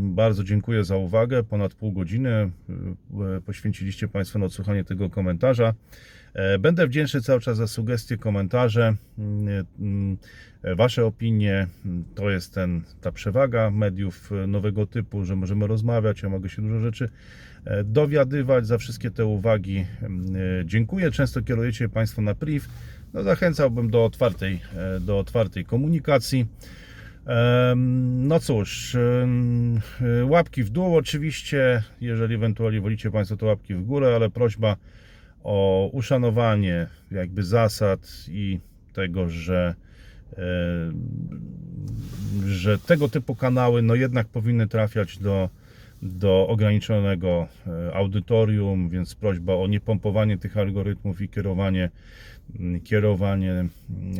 Bardzo 0.00 0.44
dziękuję 0.44 0.84
za 0.84 0.96
uwagę. 0.96 1.44
Ponad 1.44 1.74
pół 1.74 1.92
godziny 1.92 2.50
poświęciliście 3.46 4.08
Państwo 4.08 4.38
na 4.38 4.46
odsłuchanie 4.46 4.84
tego 4.84 5.10
komentarza. 5.10 5.74
Będę 6.60 6.86
wdzięczny 6.86 7.20
cały 7.20 7.40
czas 7.40 7.56
za 7.56 7.66
sugestie, 7.66 8.16
komentarze, 8.16 8.94
mm, 9.18 10.16
Wasze 10.76 11.06
opinie. 11.06 11.66
Mm, 11.84 12.04
To 12.14 12.30
jest 12.30 12.54
ten, 12.54 12.82
ta 13.00 13.12
przewaga 13.12 13.70
mediów 13.70 14.30
nowego 14.46 14.86
typu, 14.86 15.24
że 15.24 15.36
możemy 15.36 15.66
rozmawiać, 15.66 16.22
ja 16.22 16.28
mogę 16.28 16.48
się 16.48 16.62
dużo 16.62 16.80
rzeczy 16.80 17.10
dowiadywać. 17.84 18.66
Za 18.66 18.78
wszystkie 18.78 19.10
te 19.10 19.26
uwagi 19.26 19.78
e, 19.78 20.06
dziękuję. 20.64 21.10
Często 21.10 21.42
kierujecie 21.42 21.88
Państwo 21.88 22.22
na 22.22 22.34
priv. 22.34 22.68
No, 23.14 23.22
zachęcałbym 23.22 23.90
do 23.90 24.04
otwartej, 24.04 24.60
e, 24.76 25.00
do 25.00 25.18
otwartej 25.18 25.64
komunikacji. 25.64 26.46
No 28.18 28.40
cóż, 28.40 28.96
łapki 30.24 30.64
w 30.64 30.70
dół 30.70 30.96
oczywiście, 30.96 31.82
jeżeli 32.00 32.34
ewentualnie 32.34 32.80
wolicie 32.80 33.10
Państwo 33.10 33.36
to 33.36 33.46
łapki 33.46 33.74
w 33.74 33.84
górę, 33.84 34.14
ale 34.14 34.30
prośba 34.30 34.76
o 35.42 35.90
uszanowanie 35.92 36.86
jakby 37.10 37.42
zasad 37.42 38.00
i 38.28 38.60
tego, 38.92 39.28
że, 39.28 39.74
e, 40.32 40.38
że 42.46 42.78
tego 42.78 43.08
typu 43.08 43.34
kanały 43.34 43.82
no 43.82 43.94
jednak 43.94 44.28
powinny 44.28 44.66
trafiać 44.66 45.18
do, 45.18 45.48
do 46.02 46.48
ograniczonego 46.48 47.48
e, 47.66 47.94
audytorium, 47.94 48.88
więc 48.88 49.14
prośba 49.14 49.54
o 49.54 49.66
niepompowanie 49.66 50.38
tych 50.38 50.56
algorytmów 50.56 51.20
i 51.20 51.28
kierowanie, 51.28 51.90
mm, 52.58 52.80
kierowanie 52.80 53.52
mm, 53.52 53.70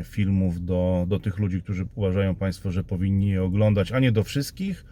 filmów 0.04 0.64
do, 0.64 1.04
do 1.08 1.18
tych 1.18 1.38
ludzi, 1.38 1.62
którzy 1.62 1.86
uważają 1.94 2.34
Państwo, 2.34 2.70
że 2.70 2.84
powinni 2.84 3.28
je 3.28 3.42
oglądać, 3.42 3.92
a 3.92 3.98
nie 3.98 4.12
do 4.12 4.24
wszystkich. 4.24 4.84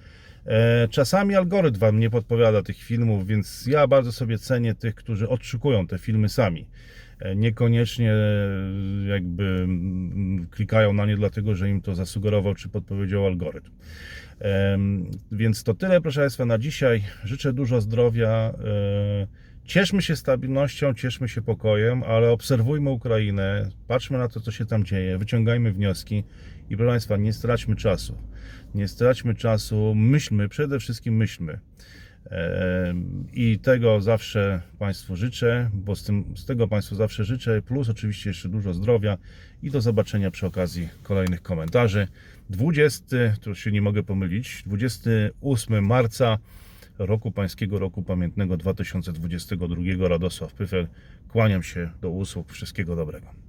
E, 0.46 0.88
Czasami 0.88 1.34
algorytm 1.34 1.78
Wam 1.78 2.00
nie 2.00 2.10
podpowiada 2.10 2.62
tych 2.62 2.76
filmów, 2.76 3.26
więc 3.26 3.66
ja 3.66 3.86
bardzo 3.86 4.12
sobie 4.12 4.38
cenię 4.38 4.74
tych, 4.74 4.94
którzy 4.94 5.28
odszukują 5.28 5.86
te 5.86 5.98
filmy 5.98 6.28
sami. 6.28 6.66
E, 7.20 7.36
Niekoniecznie 7.36 8.12
e, 8.12 9.06
jakby 9.08 9.68
klikają 10.50 10.92
na 10.92 11.06
nie 11.06 11.16
dlatego, 11.16 11.54
że 11.54 11.70
im 11.70 11.80
to 11.80 11.94
zasugerował 11.94 12.54
czy 12.54 12.68
podpowiedział 12.68 13.26
algorytm. 13.26 13.70
Więc 15.32 15.62
to 15.64 15.74
tyle, 15.74 16.00
proszę 16.00 16.20
Państwa, 16.20 16.44
na 16.44 16.58
dzisiaj. 16.58 17.02
Życzę 17.24 17.52
dużo 17.52 17.80
zdrowia. 17.80 18.28
e, 18.28 19.46
Cieszmy 19.66 20.02
się 20.02 20.16
stabilnością, 20.16 20.94
cieszmy 20.94 21.28
się 21.28 21.42
pokojem, 21.42 22.02
ale 22.02 22.30
obserwujmy 22.30 22.90
Ukrainę, 22.90 23.68
patrzmy 23.88 24.18
na 24.18 24.28
to, 24.28 24.40
co 24.40 24.50
się 24.50 24.66
tam 24.66 24.84
dzieje, 24.84 25.18
wyciągajmy 25.18 25.72
wnioski 25.72 26.24
i 26.70 26.76
proszę 26.76 26.90
Państwa, 26.90 27.16
nie 27.16 27.32
straćmy 27.32 27.76
czasu. 27.76 28.18
Nie 28.74 28.88
straćmy 28.88 29.34
czasu, 29.34 29.94
myślmy, 29.94 30.48
przede 30.48 30.78
wszystkim 30.78 31.16
myślmy. 31.16 31.58
I 33.32 33.58
tego 33.58 34.00
zawsze 34.00 34.60
Państwu 34.78 35.16
życzę, 35.16 35.70
bo 35.72 35.96
z, 35.96 36.02
tym, 36.02 36.24
z 36.36 36.44
tego 36.44 36.68
Państwu 36.68 36.94
zawsze 36.94 37.24
życzę, 37.24 37.62
plus 37.62 37.88
oczywiście 37.88 38.30
jeszcze 38.30 38.48
dużo 38.48 38.74
zdrowia 38.74 39.18
i 39.62 39.70
do 39.70 39.80
zobaczenia 39.80 40.30
przy 40.30 40.46
okazji 40.46 40.88
kolejnych 41.02 41.42
komentarzy. 41.42 42.08
20, 42.50 43.06
tu 43.40 43.54
się 43.54 43.72
nie 43.72 43.82
mogę 43.82 44.02
pomylić, 44.02 44.62
28 44.66 45.86
marca 45.86 46.38
roku 46.98 47.32
Pańskiego 47.32 47.78
Roku 47.78 48.02
Pamiętnego 48.02 48.56
2022 48.56 50.08
Radosław 50.08 50.54
Pyfel. 50.54 50.88
Kłaniam 51.28 51.62
się 51.62 51.90
do 52.00 52.10
usług. 52.10 52.52
Wszystkiego 52.52 52.96
dobrego. 52.96 53.45